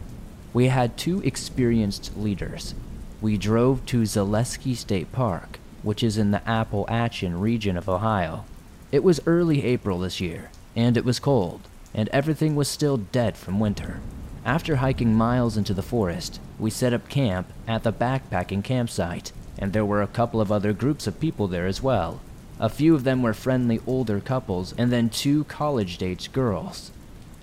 We 0.53 0.67
had 0.67 0.97
two 0.97 1.21
experienced 1.21 2.17
leaders. 2.17 2.73
We 3.21 3.37
drove 3.37 3.85
to 3.87 4.03
Zaleski 4.03 4.75
State 4.75 5.11
Park, 5.11 5.59
which 5.83 6.03
is 6.03 6.17
in 6.17 6.31
the 6.31 6.47
Appalachian 6.47 7.39
region 7.39 7.77
of 7.77 7.89
Ohio. 7.89 8.45
It 8.91 9.03
was 9.03 9.19
early 9.25 9.65
April 9.65 9.99
this 9.99 10.21
year, 10.21 10.49
and 10.75 10.95
it 10.95 11.05
was 11.05 11.19
cold, 11.19 11.61
and 11.93 12.07
everything 12.09 12.55
was 12.55 12.67
still 12.67 12.97
dead 12.97 13.35
from 13.35 13.59
winter. 13.59 13.99
After 14.45 14.77
hiking 14.77 15.13
miles 15.13 15.57
into 15.57 15.73
the 15.73 15.81
forest, 15.81 16.39
we 16.57 16.69
set 16.69 16.93
up 16.93 17.09
camp 17.09 17.51
at 17.67 17.83
the 17.83 17.91
backpacking 17.91 18.63
campsite, 18.63 19.33
and 19.59 19.73
there 19.73 19.85
were 19.85 20.01
a 20.01 20.07
couple 20.07 20.39
of 20.39 20.51
other 20.51 20.71
groups 20.71 21.05
of 21.07 21.19
people 21.19 21.47
there 21.47 21.67
as 21.67 21.83
well. 21.83 22.21
A 22.59 22.69
few 22.69 22.95
of 22.95 23.03
them 23.03 23.21
were 23.21 23.33
friendly 23.33 23.81
older 23.85 24.19
couples, 24.19 24.73
and 24.77 24.91
then 24.91 25.09
two 25.09 25.43
college 25.43 26.01
age 26.01 26.31
girls. 26.31 26.91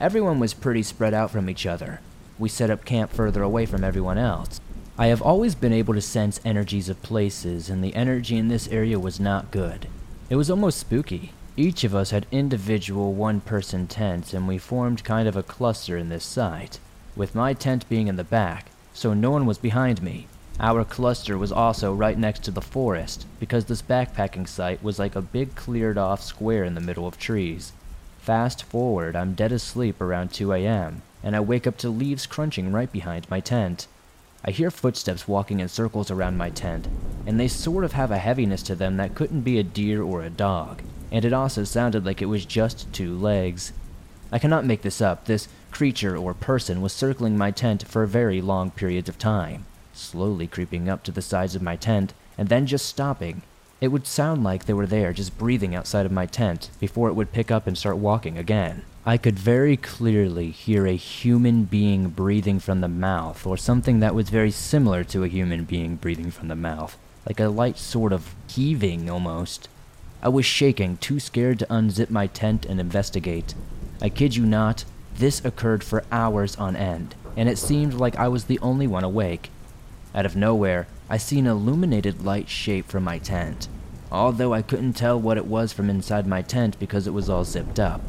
Everyone 0.00 0.38
was 0.38 0.54
pretty 0.54 0.82
spread 0.82 1.12
out 1.12 1.30
from 1.30 1.50
each 1.50 1.66
other. 1.66 2.00
We 2.38 2.48
set 2.48 2.70
up 2.70 2.84
camp 2.84 3.12
further 3.12 3.42
away 3.42 3.66
from 3.66 3.84
everyone 3.84 4.18
else. 4.18 4.60
I 4.98 5.06
have 5.06 5.22
always 5.22 5.54
been 5.54 5.72
able 5.72 5.94
to 5.94 6.00
sense 6.00 6.40
energies 6.44 6.88
of 6.88 7.02
places, 7.02 7.68
and 7.68 7.82
the 7.82 7.94
energy 7.94 8.36
in 8.36 8.48
this 8.48 8.68
area 8.68 8.98
was 8.98 9.18
not 9.18 9.50
good. 9.50 9.88
It 10.30 10.36
was 10.36 10.50
almost 10.50 10.78
spooky. 10.78 11.32
Each 11.56 11.84
of 11.84 11.94
us 11.94 12.10
had 12.10 12.26
individual 12.32 13.12
one 13.12 13.40
person 13.40 13.86
tents, 13.86 14.34
and 14.34 14.48
we 14.48 14.58
formed 14.58 15.04
kind 15.04 15.28
of 15.28 15.36
a 15.36 15.42
cluster 15.42 15.96
in 15.96 16.08
this 16.08 16.24
site 16.24 16.78
with 17.16 17.34
my 17.34 17.54
tent 17.54 17.88
being 17.88 18.08
in 18.08 18.16
the 18.16 18.24
back, 18.24 18.66
so 18.92 19.14
no 19.14 19.30
one 19.30 19.46
was 19.46 19.58
behind 19.58 20.02
me. 20.02 20.26
Our 20.58 20.84
cluster 20.84 21.36
was 21.36 21.52
also 21.52 21.94
right 21.94 22.18
next 22.18 22.42
to 22.44 22.50
the 22.50 22.60
forest, 22.60 23.26
because 23.38 23.66
this 23.66 23.82
backpacking 23.82 24.48
site 24.48 24.82
was 24.82 24.98
like 24.98 25.14
a 25.14 25.22
big 25.22 25.54
cleared 25.54 25.98
off 25.98 26.22
square 26.22 26.64
in 26.64 26.74
the 26.74 26.80
middle 26.80 27.06
of 27.06 27.18
trees. 27.18 27.72
Fast 28.18 28.62
forward, 28.62 29.14
I'm 29.14 29.34
dead 29.34 29.52
asleep 29.52 30.00
around 30.00 30.32
2 30.32 30.52
a.m., 30.52 31.02
and 31.24 31.34
I 31.34 31.40
wake 31.40 31.66
up 31.66 31.76
to 31.78 31.88
leaves 31.88 32.26
crunching 32.26 32.70
right 32.70 32.92
behind 32.92 33.28
my 33.28 33.40
tent. 33.40 33.88
I 34.44 34.52
hear 34.52 34.70
footsteps 34.70 35.26
walking 35.26 35.58
in 35.58 35.68
circles 35.68 36.10
around 36.10 36.36
my 36.36 36.50
tent, 36.50 36.86
and 37.26 37.40
they 37.40 37.48
sort 37.48 37.82
of 37.82 37.92
have 37.92 38.12
a 38.12 38.18
heaviness 38.18 38.62
to 38.64 38.76
them 38.76 38.98
that 38.98 39.16
couldn't 39.16 39.40
be 39.40 39.58
a 39.58 39.64
deer 39.64 40.02
or 40.02 40.22
a 40.22 40.30
dog, 40.30 40.82
and 41.10 41.24
it 41.24 41.32
also 41.32 41.64
sounded 41.64 42.04
like 42.04 42.22
it 42.22 42.26
was 42.26 42.44
just 42.44 42.92
two 42.92 43.16
legs. 43.16 43.72
I 44.30 44.38
cannot 44.38 44.66
make 44.66 44.82
this 44.82 45.00
up. 45.00 45.24
This 45.24 45.48
creature 45.70 46.16
or 46.16 46.34
person 46.34 46.82
was 46.82 46.92
circling 46.92 47.38
my 47.38 47.50
tent 47.50 47.88
for 47.88 48.04
very 48.04 48.40
long 48.40 48.70
periods 48.70 49.08
of 49.08 49.18
time, 49.18 49.64
slowly 49.92 50.46
creeping 50.46 50.88
up 50.88 51.02
to 51.04 51.12
the 51.12 51.22
sides 51.22 51.54
of 51.54 51.62
my 51.62 51.76
tent 51.76 52.12
and 52.36 52.48
then 52.48 52.66
just 52.66 52.86
stopping. 52.86 53.42
It 53.80 53.88
would 53.88 54.06
sound 54.06 54.44
like 54.44 54.64
they 54.64 54.72
were 54.72 54.86
there 54.86 55.12
just 55.12 55.38
breathing 55.38 55.74
outside 55.74 56.06
of 56.06 56.12
my 56.12 56.26
tent 56.26 56.70
before 56.80 57.08
it 57.08 57.14
would 57.14 57.32
pick 57.32 57.50
up 57.50 57.66
and 57.66 57.76
start 57.78 57.96
walking 57.96 58.38
again. 58.38 58.82
I 59.06 59.18
could 59.18 59.38
very 59.38 59.76
clearly 59.76 60.50
hear 60.50 60.86
a 60.86 60.96
human 60.96 61.64
being 61.64 62.08
breathing 62.08 62.58
from 62.58 62.80
the 62.80 62.88
mouth, 62.88 63.46
or 63.46 63.58
something 63.58 64.00
that 64.00 64.14
was 64.14 64.30
very 64.30 64.50
similar 64.50 65.04
to 65.04 65.22
a 65.22 65.28
human 65.28 65.64
being 65.64 65.96
breathing 65.96 66.30
from 66.30 66.48
the 66.48 66.56
mouth, 66.56 66.96
like 67.28 67.38
a 67.38 67.48
light 67.48 67.76
sort 67.76 68.14
of 68.14 68.34
heaving 68.48 69.10
almost. 69.10 69.68
I 70.22 70.30
was 70.30 70.46
shaking, 70.46 70.96
too 70.96 71.20
scared 71.20 71.58
to 71.58 71.66
unzip 71.66 72.08
my 72.08 72.28
tent 72.28 72.64
and 72.64 72.80
investigate. 72.80 73.54
I 74.00 74.08
kid 74.08 74.36
you 74.36 74.46
not, 74.46 74.86
this 75.16 75.44
occurred 75.44 75.84
for 75.84 76.04
hours 76.10 76.56
on 76.56 76.74
end, 76.74 77.14
and 77.36 77.46
it 77.46 77.58
seemed 77.58 77.92
like 77.92 78.16
I 78.16 78.28
was 78.28 78.44
the 78.44 78.58
only 78.60 78.86
one 78.86 79.04
awake. 79.04 79.50
Out 80.14 80.24
of 80.24 80.34
nowhere, 80.34 80.86
I 81.10 81.18
see 81.18 81.38
an 81.40 81.46
illuminated 81.46 82.24
light 82.24 82.48
shape 82.48 82.88
from 82.88 83.04
my 83.04 83.18
tent, 83.18 83.68
although 84.10 84.54
I 84.54 84.62
couldn't 84.62 84.94
tell 84.94 85.20
what 85.20 85.36
it 85.36 85.44
was 85.44 85.74
from 85.74 85.90
inside 85.90 86.26
my 86.26 86.40
tent 86.40 86.78
because 86.80 87.06
it 87.06 87.12
was 87.12 87.28
all 87.28 87.44
zipped 87.44 87.78
up. 87.78 88.00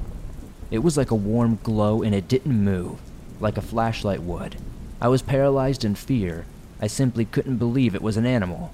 It 0.76 0.84
was 0.84 0.98
like 0.98 1.10
a 1.10 1.16
warm 1.16 1.58
glow 1.64 2.04
and 2.04 2.14
it 2.14 2.28
didn't 2.28 2.62
move, 2.62 3.00
like 3.40 3.56
a 3.56 3.62
flashlight 3.62 4.22
would. 4.22 4.58
I 5.00 5.08
was 5.08 5.22
paralyzed 5.22 5.86
in 5.86 5.96
fear. 5.96 6.46
I 6.82 6.88
simply 6.88 7.24
couldn't 7.24 7.60
believe 7.60 7.96
it 7.96 8.02
was 8.02 8.18
an 8.18 8.26
animal. 8.26 8.74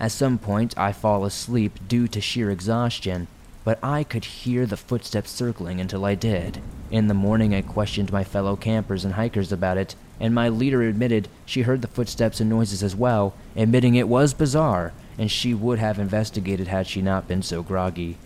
At 0.00 0.10
some 0.10 0.38
point, 0.38 0.76
I 0.76 0.90
fall 0.90 1.24
asleep 1.24 1.78
due 1.86 2.08
to 2.08 2.20
sheer 2.20 2.50
exhaustion, 2.50 3.28
but 3.62 3.78
I 3.80 4.02
could 4.02 4.24
hear 4.24 4.66
the 4.66 4.76
footsteps 4.76 5.30
circling 5.30 5.80
until 5.80 6.04
I 6.04 6.16
did. 6.16 6.60
In 6.90 7.06
the 7.06 7.14
morning, 7.14 7.54
I 7.54 7.62
questioned 7.62 8.10
my 8.10 8.24
fellow 8.24 8.56
campers 8.56 9.04
and 9.04 9.14
hikers 9.14 9.52
about 9.52 9.78
it, 9.78 9.94
and 10.18 10.34
my 10.34 10.48
leader 10.48 10.82
admitted 10.82 11.28
she 11.44 11.62
heard 11.62 11.80
the 11.80 11.86
footsteps 11.86 12.40
and 12.40 12.50
noises 12.50 12.82
as 12.82 12.96
well, 12.96 13.34
admitting 13.54 13.94
it 13.94 14.08
was 14.08 14.34
bizarre, 14.34 14.92
and 15.16 15.30
she 15.30 15.54
would 15.54 15.78
have 15.78 16.00
investigated 16.00 16.66
had 16.66 16.88
she 16.88 17.00
not 17.00 17.28
been 17.28 17.42
so 17.42 17.62
groggy. 17.62 18.18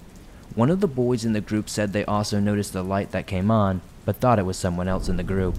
One 0.54 0.70
of 0.70 0.80
the 0.80 0.88
boys 0.88 1.24
in 1.24 1.32
the 1.32 1.40
group 1.40 1.68
said 1.68 1.92
they 1.92 2.04
also 2.04 2.40
noticed 2.40 2.72
the 2.72 2.82
light 2.82 3.12
that 3.12 3.26
came 3.28 3.50
on, 3.50 3.82
but 4.04 4.16
thought 4.16 4.38
it 4.38 4.44
was 4.44 4.56
someone 4.56 4.88
else 4.88 5.08
in 5.08 5.16
the 5.16 5.22
group. 5.22 5.54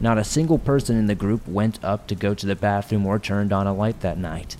Not 0.00 0.18
a 0.18 0.24
single 0.24 0.58
person 0.58 0.96
in 0.96 1.06
the 1.06 1.14
group 1.14 1.48
went 1.48 1.82
up 1.82 2.06
to 2.08 2.14
go 2.14 2.34
to 2.34 2.46
the 2.46 2.54
bathroom 2.54 3.06
or 3.06 3.18
turned 3.18 3.52
on 3.52 3.66
a 3.66 3.74
light 3.74 4.00
that 4.00 4.18
night. 4.18 4.56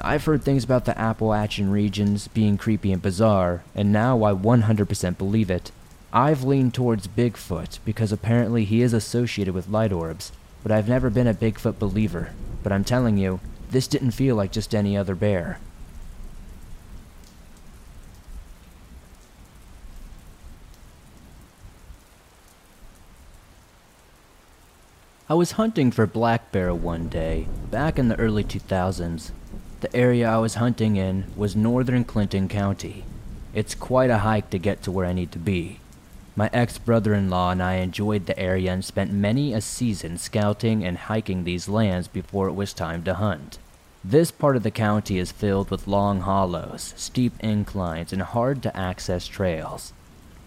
I've 0.00 0.26
heard 0.26 0.44
things 0.44 0.64
about 0.64 0.84
the 0.84 0.96
Appalachian 0.98 1.70
regions 1.70 2.28
being 2.28 2.58
creepy 2.58 2.92
and 2.92 3.00
bizarre, 3.00 3.64
and 3.74 3.90
now 3.90 4.22
I 4.22 4.32
100% 4.32 5.18
believe 5.18 5.50
it. 5.50 5.72
I've 6.12 6.44
leaned 6.44 6.74
towards 6.74 7.08
Bigfoot 7.08 7.78
because 7.84 8.12
apparently 8.12 8.64
he 8.64 8.82
is 8.82 8.92
associated 8.92 9.54
with 9.54 9.68
light 9.68 9.92
orbs, 9.92 10.30
but 10.62 10.70
I've 10.70 10.88
never 10.88 11.08
been 11.08 11.26
a 11.26 11.34
Bigfoot 11.34 11.78
believer. 11.78 12.30
But 12.62 12.72
I'm 12.72 12.84
telling 12.84 13.16
you, 13.16 13.40
this 13.70 13.88
didn't 13.88 14.10
feel 14.12 14.36
like 14.36 14.52
just 14.52 14.74
any 14.74 14.96
other 14.96 15.14
bear. 15.14 15.58
I 25.28 25.34
was 25.34 25.52
hunting 25.52 25.90
for 25.90 26.06
black 26.06 26.52
bear 26.52 26.72
one 26.72 27.08
day, 27.08 27.48
back 27.72 27.98
in 27.98 28.06
the 28.06 28.16
early 28.16 28.44
2000s. 28.44 29.32
The 29.80 29.96
area 29.96 30.30
I 30.30 30.38
was 30.38 30.54
hunting 30.54 30.94
in 30.94 31.24
was 31.34 31.56
northern 31.56 32.04
Clinton 32.04 32.46
County. 32.48 33.02
It's 33.52 33.74
quite 33.74 34.08
a 34.08 34.18
hike 34.18 34.50
to 34.50 34.58
get 34.60 34.84
to 34.84 34.92
where 34.92 35.04
I 35.04 35.12
need 35.12 35.32
to 35.32 35.40
be. 35.40 35.80
My 36.36 36.48
ex 36.52 36.78
brother 36.78 37.12
in 37.12 37.28
law 37.28 37.50
and 37.50 37.60
I 37.60 37.74
enjoyed 37.78 38.26
the 38.26 38.38
area 38.38 38.72
and 38.72 38.84
spent 38.84 39.12
many 39.12 39.52
a 39.52 39.60
season 39.60 40.16
scouting 40.16 40.84
and 40.84 40.96
hiking 40.96 41.42
these 41.42 41.68
lands 41.68 42.06
before 42.06 42.46
it 42.46 42.54
was 42.54 42.72
time 42.72 43.02
to 43.02 43.14
hunt. 43.14 43.58
This 44.04 44.30
part 44.30 44.54
of 44.54 44.62
the 44.62 44.70
county 44.70 45.18
is 45.18 45.32
filled 45.32 45.72
with 45.72 45.88
long 45.88 46.20
hollows, 46.20 46.94
steep 46.96 47.32
inclines, 47.40 48.12
and 48.12 48.22
hard 48.22 48.62
to 48.62 48.76
access 48.76 49.26
trails. 49.26 49.92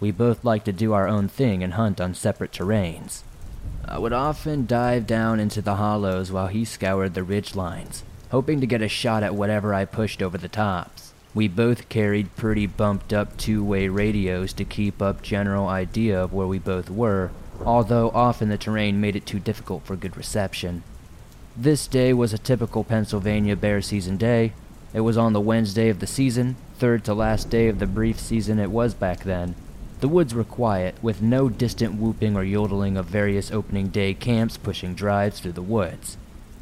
We 0.00 0.10
both 0.10 0.42
like 0.42 0.64
to 0.64 0.72
do 0.72 0.94
our 0.94 1.06
own 1.06 1.28
thing 1.28 1.62
and 1.62 1.74
hunt 1.74 2.00
on 2.00 2.14
separate 2.14 2.52
terrains. 2.52 3.24
I 3.84 3.98
would 3.98 4.12
often 4.12 4.66
dive 4.66 5.06
down 5.06 5.40
into 5.40 5.60
the 5.62 5.76
hollows 5.76 6.30
while 6.30 6.46
he 6.46 6.64
scoured 6.64 7.14
the 7.14 7.22
ridge 7.22 7.54
lines, 7.54 8.04
hoping 8.30 8.60
to 8.60 8.66
get 8.66 8.82
a 8.82 8.88
shot 8.88 9.22
at 9.22 9.34
whatever 9.34 9.74
I 9.74 9.84
pushed 9.84 10.22
over 10.22 10.38
the 10.38 10.48
tops. 10.48 11.12
We 11.34 11.48
both 11.48 11.88
carried 11.88 12.34
pretty 12.36 12.66
bumped 12.66 13.12
up 13.12 13.36
two 13.36 13.64
way 13.64 13.88
radios 13.88 14.52
to 14.54 14.64
keep 14.64 15.00
up 15.00 15.22
general 15.22 15.68
idea 15.68 16.22
of 16.22 16.32
where 16.32 16.46
we 16.46 16.58
both 16.58 16.90
were, 16.90 17.30
although 17.64 18.10
often 18.10 18.48
the 18.48 18.58
terrain 18.58 19.00
made 19.00 19.16
it 19.16 19.26
too 19.26 19.38
difficult 19.38 19.84
for 19.84 19.96
good 19.96 20.16
reception. 20.16 20.82
This 21.56 21.86
day 21.86 22.12
was 22.12 22.32
a 22.32 22.38
typical 22.38 22.84
Pennsylvania 22.84 23.56
bear 23.56 23.80
season 23.80 24.16
day. 24.16 24.52
It 24.92 25.00
was 25.00 25.16
on 25.16 25.32
the 25.32 25.40
Wednesday 25.40 25.88
of 25.88 26.00
the 26.00 26.06
season, 26.06 26.56
third 26.78 27.04
to 27.04 27.14
last 27.14 27.48
day 27.48 27.68
of 27.68 27.78
the 27.78 27.86
brief 27.86 28.18
season 28.18 28.58
it 28.58 28.70
was 28.70 28.94
back 28.94 29.24
then. 29.24 29.54
The 30.00 30.08
woods 30.08 30.32
were 30.32 30.44
quiet, 30.44 30.94
with 31.02 31.20
no 31.20 31.50
distant 31.50 32.00
whooping 32.00 32.34
or 32.34 32.42
yodeling 32.42 32.96
of 32.96 33.04
various 33.04 33.50
opening 33.50 33.88
day 33.88 34.14
camps 34.14 34.56
pushing 34.56 34.94
drives 34.94 35.40
through 35.40 35.52
the 35.52 35.60
woods. 35.60 36.16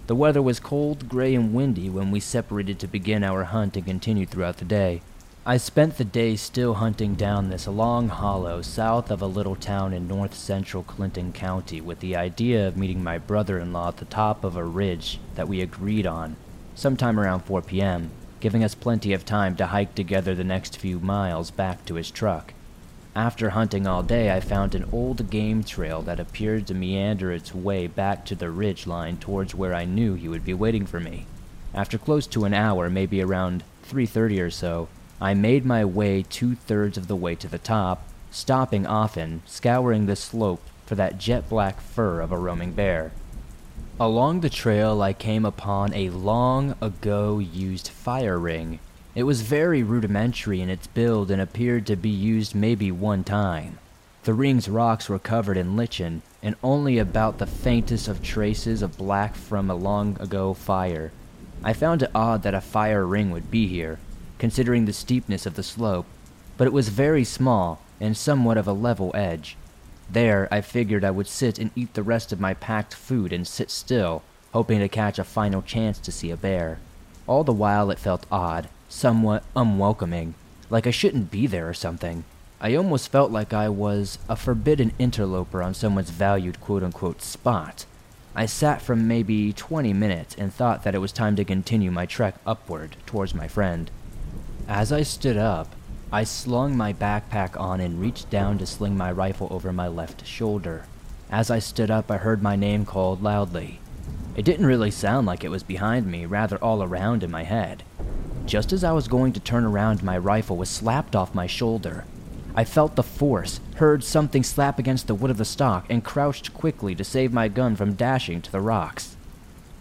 The 0.08 0.16
weather 0.16 0.42
was 0.42 0.58
cold, 0.58 1.08
gray, 1.08 1.36
and 1.36 1.54
windy 1.54 1.88
when 1.88 2.10
we 2.10 2.18
separated 2.18 2.80
to 2.80 2.88
begin 2.88 3.22
our 3.22 3.44
hunt 3.44 3.76
and 3.76 3.86
continued 3.86 4.30
throughout 4.30 4.56
the 4.56 4.64
day. 4.64 5.02
I 5.46 5.56
spent 5.56 5.98
the 5.98 6.04
day 6.04 6.34
still 6.34 6.74
hunting 6.74 7.14
down 7.14 7.48
this 7.48 7.68
long 7.68 8.08
hollow 8.08 8.60
south 8.60 9.08
of 9.08 9.22
a 9.22 9.26
little 9.26 9.54
town 9.54 9.92
in 9.92 10.08
north 10.08 10.34
central 10.34 10.82
Clinton 10.82 11.32
County 11.32 11.80
with 11.80 12.00
the 12.00 12.16
idea 12.16 12.66
of 12.66 12.76
meeting 12.76 13.04
my 13.04 13.18
brother 13.18 13.60
in 13.60 13.72
law 13.72 13.88
at 13.88 13.98
the 13.98 14.04
top 14.04 14.42
of 14.42 14.56
a 14.56 14.64
ridge 14.64 15.20
that 15.36 15.46
we 15.46 15.60
agreed 15.60 16.06
on, 16.06 16.34
sometime 16.74 17.20
around 17.20 17.42
4 17.42 17.62
p.m., 17.62 18.10
giving 18.40 18.64
us 18.64 18.74
plenty 18.74 19.12
of 19.12 19.24
time 19.24 19.54
to 19.54 19.66
hike 19.66 19.94
together 19.94 20.34
the 20.34 20.42
next 20.42 20.76
few 20.76 20.98
miles 20.98 21.52
back 21.52 21.84
to 21.84 21.94
his 21.94 22.10
truck. 22.10 22.52
After 23.18 23.50
hunting 23.50 23.84
all 23.84 24.04
day, 24.04 24.30
I 24.30 24.38
found 24.38 24.76
an 24.76 24.88
old 24.92 25.28
game 25.28 25.64
trail 25.64 26.02
that 26.02 26.20
appeared 26.20 26.68
to 26.68 26.74
meander 26.74 27.32
its 27.32 27.52
way 27.52 27.88
back 27.88 28.24
to 28.26 28.36
the 28.36 28.48
ridge 28.48 28.86
line 28.86 29.16
towards 29.16 29.56
where 29.56 29.74
I 29.74 29.86
knew 29.86 30.14
he 30.14 30.28
would 30.28 30.44
be 30.44 30.54
waiting 30.54 30.86
for 30.86 31.00
me. 31.00 31.26
After 31.74 31.98
close 31.98 32.28
to 32.28 32.44
an 32.44 32.54
hour, 32.54 32.88
maybe 32.88 33.20
around 33.20 33.64
3:30 33.82 34.40
or 34.40 34.50
so, 34.50 34.86
I 35.20 35.34
made 35.34 35.66
my 35.66 35.84
way 35.84 36.22
two-thirds 36.22 36.96
of 36.96 37.08
the 37.08 37.16
way 37.16 37.34
to 37.34 37.48
the 37.48 37.58
top, 37.58 38.06
stopping 38.30 38.86
often, 38.86 39.42
scouring 39.46 40.06
the 40.06 40.14
slope 40.14 40.62
for 40.86 40.94
that 40.94 41.18
jet 41.18 41.48
black 41.48 41.80
fur 41.80 42.20
of 42.20 42.30
a 42.30 42.38
roaming 42.38 42.70
bear. 42.70 43.10
Along 43.98 44.42
the 44.42 44.48
trail, 44.48 45.02
I 45.02 45.12
came 45.12 45.44
upon 45.44 45.92
a 45.92 46.10
long 46.10 46.76
ago 46.80 47.40
used 47.40 47.88
fire 47.88 48.38
ring 48.38 48.78
it 49.18 49.26
was 49.26 49.42
very 49.42 49.82
rudimentary 49.82 50.60
in 50.60 50.70
its 50.70 50.86
build 50.86 51.28
and 51.28 51.42
appeared 51.42 51.84
to 51.84 51.96
be 51.96 52.08
used 52.08 52.54
maybe 52.54 52.92
one 52.92 53.24
time. 53.24 53.76
The 54.22 54.32
ring's 54.32 54.68
rocks 54.68 55.08
were 55.08 55.18
covered 55.18 55.56
in 55.56 55.76
lichen, 55.76 56.22
and 56.40 56.54
only 56.62 56.98
about 56.98 57.38
the 57.38 57.46
faintest 57.48 58.06
of 58.06 58.22
traces 58.22 58.80
of 58.80 58.96
black 58.96 59.34
from 59.34 59.68
a 59.68 59.74
long 59.74 60.16
ago 60.20 60.54
fire. 60.54 61.10
I 61.64 61.72
found 61.72 62.04
it 62.04 62.12
odd 62.14 62.44
that 62.44 62.54
a 62.54 62.60
fire 62.60 63.04
ring 63.04 63.32
would 63.32 63.50
be 63.50 63.66
here, 63.66 63.98
considering 64.38 64.84
the 64.84 64.92
steepness 64.92 65.46
of 65.46 65.54
the 65.54 65.64
slope, 65.64 66.06
but 66.56 66.68
it 66.68 66.72
was 66.72 66.88
very 66.88 67.24
small 67.24 67.82
and 68.00 68.16
somewhat 68.16 68.56
of 68.56 68.68
a 68.68 68.72
level 68.72 69.10
edge. 69.16 69.56
There, 70.08 70.46
I 70.52 70.60
figured 70.60 71.02
I 71.02 71.10
would 71.10 71.26
sit 71.26 71.58
and 71.58 71.72
eat 71.74 71.94
the 71.94 72.04
rest 72.04 72.32
of 72.32 72.38
my 72.38 72.54
packed 72.54 72.94
food 72.94 73.32
and 73.32 73.48
sit 73.48 73.72
still, 73.72 74.22
hoping 74.52 74.78
to 74.78 74.88
catch 74.88 75.18
a 75.18 75.24
final 75.24 75.60
chance 75.60 75.98
to 75.98 76.12
see 76.12 76.30
a 76.30 76.36
bear. 76.36 76.78
All 77.26 77.42
the 77.42 77.52
while, 77.52 77.90
it 77.90 77.98
felt 77.98 78.24
odd, 78.30 78.68
somewhat 78.88 79.44
unwelcoming, 79.54 80.34
like 80.70 80.86
I 80.86 80.90
shouldn't 80.90 81.30
be 81.30 81.46
there 81.46 81.68
or 81.68 81.74
something. 81.74 82.24
I 82.60 82.74
almost 82.74 83.12
felt 83.12 83.30
like 83.30 83.52
I 83.52 83.68
was 83.68 84.18
a 84.28 84.34
forbidden 84.34 84.92
interloper 84.98 85.62
on 85.62 85.74
someone's 85.74 86.10
valued 86.10 86.60
quote 86.60 86.82
unquote 86.82 87.22
spot. 87.22 87.84
I 88.34 88.46
sat 88.46 88.82
for 88.82 88.96
maybe 88.96 89.52
20 89.52 89.92
minutes 89.92 90.34
and 90.36 90.52
thought 90.52 90.82
that 90.84 90.94
it 90.94 90.98
was 90.98 91.12
time 91.12 91.36
to 91.36 91.44
continue 91.44 91.90
my 91.90 92.06
trek 92.06 92.36
upward 92.46 92.96
towards 93.06 93.34
my 93.34 93.48
friend. 93.48 93.90
As 94.66 94.92
I 94.92 95.02
stood 95.02 95.36
up, 95.36 95.74
I 96.10 96.24
slung 96.24 96.76
my 96.76 96.92
backpack 96.92 97.58
on 97.60 97.80
and 97.80 98.00
reached 98.00 98.30
down 98.30 98.58
to 98.58 98.66
sling 98.66 98.96
my 98.96 99.12
rifle 99.12 99.48
over 99.50 99.72
my 99.72 99.88
left 99.88 100.26
shoulder. 100.26 100.84
As 101.30 101.50
I 101.50 101.58
stood 101.58 101.90
up, 101.90 102.10
I 102.10 102.16
heard 102.16 102.42
my 102.42 102.56
name 102.56 102.86
called 102.86 103.22
loudly. 103.22 103.80
It 104.34 104.44
didn't 104.44 104.66
really 104.66 104.90
sound 104.90 105.26
like 105.26 105.44
it 105.44 105.50
was 105.50 105.62
behind 105.62 106.06
me, 106.06 106.24
rather 106.24 106.56
all 106.58 106.82
around 106.82 107.22
in 107.22 107.30
my 107.30 107.42
head. 107.42 107.82
Just 108.48 108.72
as 108.72 108.82
I 108.82 108.92
was 108.92 109.08
going 109.08 109.34
to 109.34 109.40
turn 109.40 109.66
around, 109.66 110.02
my 110.02 110.16
rifle 110.16 110.56
was 110.56 110.70
slapped 110.70 111.14
off 111.14 111.34
my 111.34 111.46
shoulder. 111.46 112.06
I 112.54 112.64
felt 112.64 112.96
the 112.96 113.02
force, 113.02 113.60
heard 113.74 114.02
something 114.02 114.42
slap 114.42 114.78
against 114.78 115.06
the 115.06 115.14
wood 115.14 115.30
of 115.30 115.36
the 115.36 115.44
stock, 115.44 115.84
and 115.90 116.02
crouched 116.02 116.54
quickly 116.54 116.94
to 116.94 117.04
save 117.04 117.30
my 117.30 117.48
gun 117.48 117.76
from 117.76 117.92
dashing 117.92 118.40
to 118.40 118.50
the 118.50 118.62
rocks. 118.62 119.18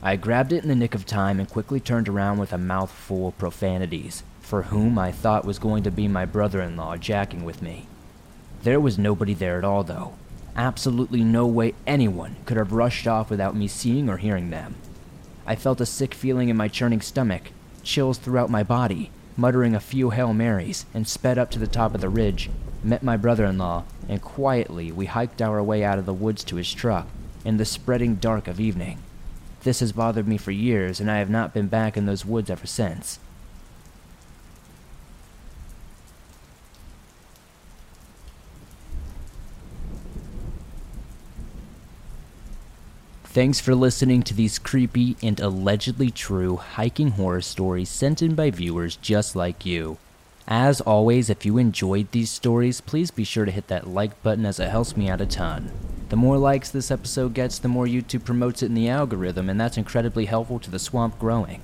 I 0.03 0.17
grabbed 0.17 0.51
it 0.51 0.63
in 0.63 0.67
the 0.67 0.75
nick 0.75 0.93
of 0.93 1.05
time 1.05 1.39
and 1.39 1.49
quickly 1.49 1.79
turned 1.79 2.09
around 2.09 2.39
with 2.39 2.51
a 2.51 2.57
mouthful 2.57 3.29
of 3.29 3.37
profanities, 3.37 4.23
for 4.41 4.63
whom 4.63 4.99
I 4.99 5.13
thought 5.13 5.45
was 5.45 5.59
going 5.59 5.83
to 5.83 5.89
be 5.89 6.09
my 6.09 6.25
brother 6.25 6.61
in 6.61 6.75
law 6.75 6.97
jacking 6.97 7.45
with 7.45 7.61
me. 7.61 7.87
There 8.63 8.81
was 8.81 8.99
nobody 8.99 9.33
there 9.33 9.57
at 9.57 9.63
all, 9.63 9.85
though. 9.85 10.15
Absolutely 10.57 11.23
no 11.23 11.47
way 11.47 11.73
anyone 11.87 12.35
could 12.45 12.57
have 12.57 12.73
rushed 12.73 13.07
off 13.07 13.29
without 13.29 13.55
me 13.55 13.69
seeing 13.69 14.09
or 14.09 14.17
hearing 14.17 14.49
them. 14.49 14.75
I 15.45 15.55
felt 15.55 15.79
a 15.79 15.85
sick 15.85 16.13
feeling 16.13 16.49
in 16.49 16.57
my 16.57 16.67
churning 16.67 16.99
stomach, 16.99 17.51
chills 17.87 18.17
throughout 18.17 18.49
my 18.49 18.61
body, 18.61 19.09
muttering 19.37 19.73
a 19.73 19.79
few 19.79 20.09
Hail 20.11 20.33
Marys, 20.33 20.85
and 20.93 21.07
sped 21.07 21.37
up 21.37 21.49
to 21.51 21.59
the 21.59 21.65
top 21.65 21.95
of 21.95 22.01
the 22.01 22.09
ridge, 22.09 22.49
met 22.83 23.01
my 23.01 23.17
brother 23.17 23.45
in 23.45 23.57
law, 23.57 23.83
and 24.09 24.21
quietly 24.21 24.91
we 24.91 25.05
hiked 25.05 25.41
our 25.41 25.63
way 25.63 25.83
out 25.83 25.97
of 25.97 26.05
the 26.05 26.13
woods 26.13 26.43
to 26.43 26.57
his 26.57 26.71
truck 26.73 27.07
in 27.45 27.57
the 27.57 27.65
spreading 27.65 28.15
dark 28.15 28.47
of 28.47 28.59
evening. 28.59 28.99
This 29.63 29.79
has 29.79 29.91
bothered 29.91 30.27
me 30.27 30.37
for 30.37 30.51
years, 30.51 30.99
and 30.99 31.09
I 31.09 31.17
have 31.19 31.29
not 31.29 31.53
been 31.53 31.67
back 31.67 31.97
in 31.97 32.05
those 32.05 32.25
woods 32.25 32.49
ever 32.49 32.67
since. 32.67 33.19
Thanks 43.37 43.59
for 43.59 43.75
listening 43.75 44.23
to 44.23 44.33
these 44.33 44.57
creepy 44.57 45.15
and 45.21 45.39
allegedly 45.39 46.09
true 46.09 46.55
hiking 46.55 47.11
horror 47.11 47.41
stories 47.41 47.87
sent 47.87 48.23
in 48.23 48.33
by 48.33 48.49
viewers 48.49 48.95
just 48.95 49.35
like 49.35 49.63
you. 49.63 49.99
As 50.47 50.81
always, 50.81 51.29
if 51.29 51.45
you 51.45 51.59
enjoyed 51.59 52.11
these 52.11 52.31
stories, 52.31 52.81
please 52.81 53.11
be 53.11 53.23
sure 53.23 53.45
to 53.45 53.51
hit 53.51 53.67
that 53.67 53.85
like 53.85 54.23
button 54.23 54.43
as 54.43 54.59
it 54.59 54.71
helps 54.71 54.97
me 54.97 55.07
out 55.07 55.21
a 55.21 55.27
ton. 55.27 55.71
The 56.09 56.15
more 56.15 56.39
likes 56.39 56.71
this 56.71 56.89
episode 56.89 57.35
gets, 57.35 57.59
the 57.59 57.67
more 57.67 57.85
YouTube 57.85 58.25
promotes 58.25 58.63
it 58.63 58.69
in 58.69 58.73
the 58.73 58.89
algorithm, 58.89 59.51
and 59.51 59.61
that's 59.61 59.77
incredibly 59.77 60.25
helpful 60.25 60.57
to 60.57 60.71
the 60.71 60.79
swamp 60.79 61.19
growing. 61.19 61.61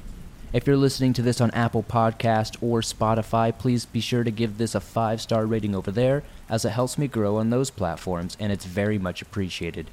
If 0.53 0.67
you're 0.67 0.77
listening 0.77 1.13
to 1.13 1.23
this 1.23 1.41
on 1.41 1.49
Apple 1.55 1.81
Podcast 1.81 2.55
or 2.61 2.81
Spotify, 2.81 3.51
please 3.57 3.85
be 3.85 3.99
sure 3.99 4.23
to 4.23 4.29
give 4.29 4.59
this 4.59 4.75
a 4.75 4.79
5-star 4.79 5.47
rating 5.47 5.73
over 5.73 5.89
there 5.89 6.21
as 6.47 6.65
it 6.65 6.69
helps 6.69 6.99
me 6.99 7.07
grow 7.07 7.37
on 7.37 7.49
those 7.49 7.71
platforms 7.71 8.37
and 8.39 8.51
it's 8.51 8.65
very 8.65 8.99
much 8.99 9.23
appreciated. 9.23 9.89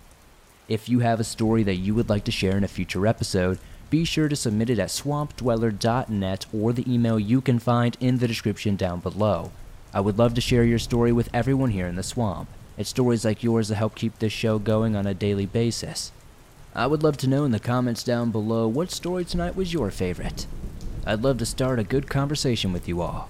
If 0.70 0.88
you 0.88 1.00
have 1.00 1.18
a 1.18 1.24
story 1.24 1.64
that 1.64 1.78
you 1.78 1.96
would 1.96 2.08
like 2.08 2.22
to 2.26 2.30
share 2.30 2.56
in 2.56 2.62
a 2.62 2.68
future 2.68 3.04
episode, 3.04 3.58
be 3.90 4.04
sure 4.04 4.28
to 4.28 4.36
submit 4.36 4.70
it 4.70 4.78
at 4.78 4.90
swampdweller.net 4.90 6.46
or 6.54 6.72
the 6.72 6.94
email 6.94 7.18
you 7.18 7.40
can 7.40 7.58
find 7.58 7.96
in 7.98 8.18
the 8.18 8.28
description 8.28 8.76
down 8.76 9.00
below. 9.00 9.50
I 9.92 9.98
would 9.98 10.16
love 10.16 10.32
to 10.34 10.40
share 10.40 10.62
your 10.62 10.78
story 10.78 11.10
with 11.10 11.28
everyone 11.34 11.70
here 11.70 11.88
in 11.88 11.96
the 11.96 12.04
swamp. 12.04 12.48
It's 12.78 12.90
stories 12.90 13.24
like 13.24 13.42
yours 13.42 13.66
that 13.66 13.74
help 13.74 13.96
keep 13.96 14.20
this 14.20 14.32
show 14.32 14.60
going 14.60 14.94
on 14.94 15.08
a 15.08 15.12
daily 15.12 15.44
basis. 15.44 16.12
I 16.72 16.86
would 16.86 17.02
love 17.02 17.16
to 17.16 17.28
know 17.28 17.44
in 17.44 17.50
the 17.50 17.58
comments 17.58 18.04
down 18.04 18.30
below 18.30 18.68
what 18.68 18.92
story 18.92 19.24
tonight 19.24 19.56
was 19.56 19.72
your 19.72 19.90
favorite. 19.90 20.46
I'd 21.04 21.22
love 21.22 21.38
to 21.38 21.46
start 21.46 21.80
a 21.80 21.82
good 21.82 22.08
conversation 22.08 22.72
with 22.72 22.86
you 22.86 23.02
all. 23.02 23.28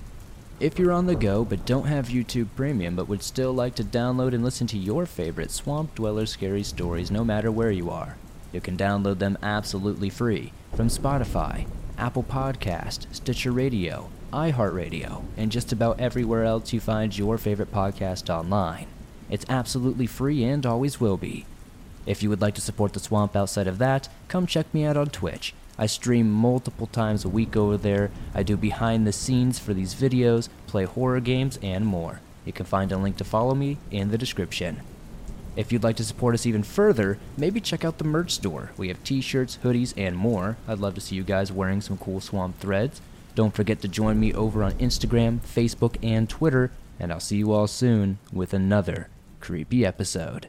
If 0.61 0.79
you're 0.79 0.93
on 0.93 1.07
the 1.07 1.15
go 1.15 1.43
but 1.43 1.65
don't 1.65 1.87
have 1.87 2.09
YouTube 2.09 2.49
Premium 2.55 2.95
but 2.95 3.09
would 3.09 3.23
still 3.23 3.55
like 3.55 3.75
to 3.77 3.83
download 3.83 4.35
and 4.35 4.45
listen 4.45 4.67
to 4.67 4.77
your 4.77 5.07
favorite 5.07 5.51
Swamp 5.51 5.95
Dweller 5.95 6.27
scary 6.27 6.63
stories 6.65 7.11
no 7.11 7.25
matter 7.25 7.51
where 7.51 7.71
you 7.71 7.89
are, 7.89 8.19
you 8.53 8.61
can 8.61 8.77
download 8.77 9.21
them 9.21 9.39
absolutely 9.43 10.11
free 10.11 10.53
from 10.75 10.89
Spotify, 10.89 11.67
Apple 11.97 12.23
Podcast, 12.23 13.07
Stitcher 13.11 13.53
Radio, 13.53 14.11
iHeartRadio, 14.35 15.25
and 15.39 15.51
just 15.51 15.73
about 15.73 15.99
everywhere 15.99 16.45
else 16.45 16.75
you 16.75 16.81
find 16.81 17.17
your 17.17 17.39
favorite 17.39 17.73
podcast 17.73 18.29
online. 18.29 18.87
It's 19.31 19.47
absolutely 19.49 20.07
free 20.07 20.45
and 20.45 20.67
always 20.67 21.01
will 21.01 21.17
be. 21.17 21.47
If 22.05 22.23
you 22.23 22.29
would 22.29 22.43
like 22.43 22.55
to 22.57 22.61
support 22.61 22.93
the 22.93 23.01
swamp 23.01 23.35
outside 23.35 23.67
of 23.67 23.79
that, 23.79 24.11
come 24.29 24.47
check 24.47 24.75
me 24.75 24.85
out 24.85 24.99
on 24.99 25.09
Twitch. 25.09 25.55
I 25.81 25.87
stream 25.87 26.31
multiple 26.31 26.87
times 26.87 27.25
a 27.25 27.31
week 27.31 27.57
over 27.57 27.79
there. 27.79 28.11
I 28.35 28.43
do 28.43 28.59
behind 28.59 29.07
the 29.07 29.15
scenes 29.15 29.59
for 29.59 29.73
these 29.73 29.95
videos, 29.95 30.51
play 30.67 30.85
horror 30.85 31.21
games, 31.21 31.59
and 31.63 31.87
more. 31.87 32.21
You 32.45 32.53
can 32.53 32.67
find 32.67 32.93
a 32.93 32.99
link 32.99 33.17
to 33.17 33.25
follow 33.25 33.55
me 33.55 33.79
in 33.91 34.11
the 34.11 34.19
description. 34.19 34.83
If 35.57 35.73
you'd 35.73 35.83
like 35.83 35.97
to 35.97 36.05
support 36.05 36.35
us 36.35 36.45
even 36.45 36.65
further, 36.65 37.17
maybe 37.39 37.63
check 37.63 37.83
out 37.83 37.97
the 37.97 38.05
merch 38.05 38.33
store. 38.33 38.73
We 38.77 38.89
have 38.89 39.03
t 39.05 39.23
shirts, 39.23 39.59
hoodies, 39.65 39.95
and 39.97 40.19
more. 40.19 40.59
I'd 40.69 40.81
love 40.81 40.95
to 40.97 41.01
see 41.01 41.17
you 41.17 41.23
guys 41.23 41.51
wearing 41.51 41.81
some 41.81 41.97
cool 41.97 42.21
swamp 42.21 42.61
threads. 42.61 43.01
Don't 43.35 43.55
forget 43.55 43.81
to 43.81 43.89
join 43.89 44.21
me 44.21 44.35
over 44.35 44.63
on 44.63 44.73
Instagram, 44.75 45.41
Facebook, 45.41 45.97
and 46.03 46.29
Twitter, 46.29 46.73
and 46.99 47.11
I'll 47.11 47.21
see 47.21 47.39
you 47.39 47.53
all 47.53 47.67
soon 47.67 48.19
with 48.31 48.53
another 48.53 49.09
creepy 49.41 49.87
episode. 49.87 50.49